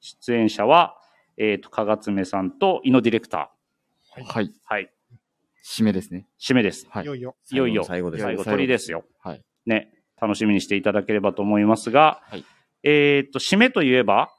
[0.00, 0.96] 出演者は、
[1.36, 3.50] えっ、と、かがつめさんと、井野ディレクタ
[4.10, 4.46] はい。
[4.46, 4.50] ー。
[4.64, 4.90] はい。
[5.64, 6.26] 締めですね。
[6.40, 6.86] 締めです。
[6.88, 7.36] はいいよいよ。
[7.50, 8.22] いよいよ、最後です。
[8.22, 9.04] 最後、最後鳥ですよ。
[9.20, 9.42] はい。
[9.66, 9.92] ね。
[10.20, 12.44] 楽しみにしていただければと思いますが、はい
[12.82, 14.30] えっ、と、締めといえば、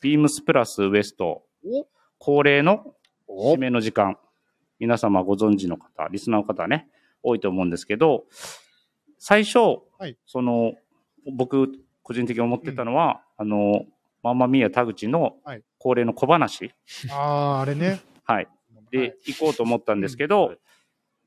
[0.00, 1.44] ビームスプラスウエスト、
[2.18, 2.94] 恒例の
[3.28, 4.18] 締めの時間。
[4.80, 6.88] 皆様ご存知の方、リスナーの方ね、
[7.22, 8.26] 多いと思うんですけど、
[9.18, 9.58] 最初、
[9.98, 10.16] はい。
[10.26, 10.74] その、
[11.32, 11.68] 僕、
[12.02, 13.84] 個人的に思ってたのは、あの、
[14.22, 15.62] マンマミーヤ田口のはい。
[15.78, 16.72] 恒例の小話、
[17.10, 18.00] ああ、あれね。
[18.24, 18.48] はい。
[18.90, 19.14] で、はい。
[19.26, 20.56] 行こうと思ったんですけど、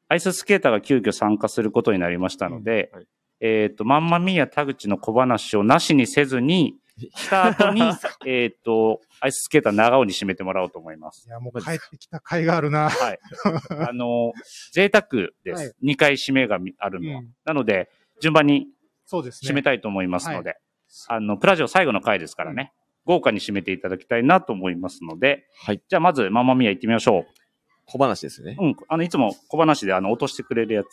[0.10, 3.00] アイススケーターが急遽参加することになりましたので、うん。
[3.00, 3.08] はい。
[3.40, 6.76] えっ、と、マンマミーヤ田口の小話をなしにせずに、
[7.10, 7.82] した後に、
[8.26, 11.32] えっと、アイススケーター長尾に締めてもらおうと思いますい。
[11.32, 12.90] や、もう帰ってきた甲斐があるな。
[12.90, 13.20] はい。
[13.90, 14.34] あの、
[14.72, 15.08] 贅沢
[15.44, 15.76] ではいす。
[15.84, 17.20] 2回締めがみあるのは。
[17.20, 17.90] うんなので、
[18.22, 18.68] 順番に
[19.06, 19.52] そうですね。
[19.52, 20.58] 締めたいと思いますので、
[21.08, 22.72] あの、プラジオ最後の回ですからね、
[23.06, 25.82] 豪華に締めていただきたいなと思いますので、はい。
[25.88, 27.26] じゃあまず、マンマミーヤ行ってみましょ
[27.86, 28.56] 小話ですね。
[28.60, 28.64] う。
[28.64, 28.76] うん。
[28.88, 30.88] あの、いつも小話であの、落としてくれるやつ。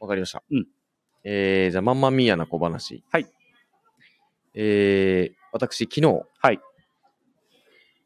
[0.00, 0.42] わかりました。
[0.50, 0.66] うん。
[1.24, 3.04] えー、じゃあ、まんまみやな小話。
[3.10, 3.26] はい。
[4.54, 6.60] えー、私、昨日、はい。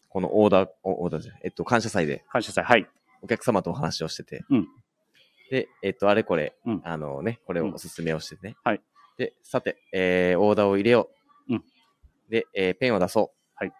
[0.09, 2.65] このオーダー、おオーダーじゃないえっと、感謝祭で感謝祭。
[2.65, 2.87] はい。
[3.23, 4.69] お客様とお話をしてて、うん
[5.51, 8.57] で、えっと、あれこれ、うんあのね、これをおすすめをしてね。
[8.65, 8.81] はい。
[9.19, 11.11] で、さて、えー、オーダーを入れよ
[11.49, 11.55] う。
[11.55, 11.65] うん。
[12.31, 13.53] で、えー、ペンを出そう。
[13.55, 13.73] はい。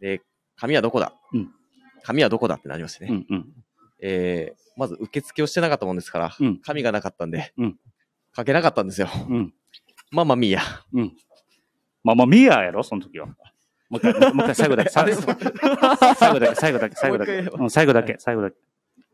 [0.00, 0.22] で、
[0.56, 1.12] 紙はどこだ？
[1.34, 1.50] うん。
[2.02, 3.10] 紙はどこだってなりましてね。
[3.10, 3.52] うんうん。
[4.00, 7.78] えー、まず受付をしてなかったもんですから、うん紙がなかったんで、うん
[8.34, 9.08] 書けなかったんですよ。
[9.28, 9.54] うん。
[10.10, 10.62] まあまあみーや。
[10.94, 11.16] うん。
[12.04, 13.26] ママミーヤやろその時は。
[13.26, 13.34] も
[13.92, 14.90] う一回、もう一回、最後だけ。
[14.90, 15.22] 最後
[16.16, 17.42] 最後だけ、最後だけ、最後だけ。
[17.56, 18.56] もうん、最後だけ、最後だけ。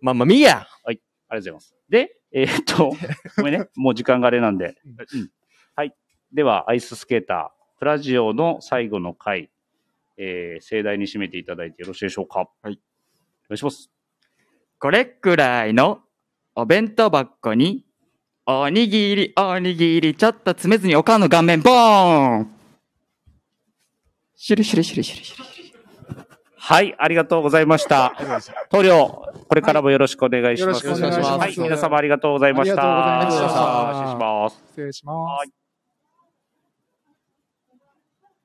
[0.00, 1.74] まあまあみーやありがとうございます。
[1.88, 2.92] で、えーっと、
[3.36, 3.68] ごめんね。
[3.74, 4.76] もう時間があれなんで。
[4.84, 5.30] うん
[5.74, 5.94] はい。
[6.32, 9.50] では、アイススケーター、プラジオの最後の回、
[10.16, 12.48] えー、盛大に締めていただいてよろしいでしょうか。
[12.62, 12.80] はい。
[13.46, 13.90] お願いします。
[14.78, 16.02] これくらいの
[16.54, 17.84] お弁当箱に、
[18.46, 22.57] おにぎり、おにぎり、ちょっと詰めずにおかんの顔面、ボーン
[24.40, 26.28] シュルシュルシュルシュルシュル。
[26.54, 28.14] はい、ありがとうございました。
[28.70, 30.86] 塗料、これからもよろしくお願いします。
[30.86, 33.20] よろしくお願いしますはい、皆様ありがとうございました。
[33.20, 34.62] ありがとうございました失礼します。
[34.70, 35.16] 失礼します。
[35.16, 35.57] はい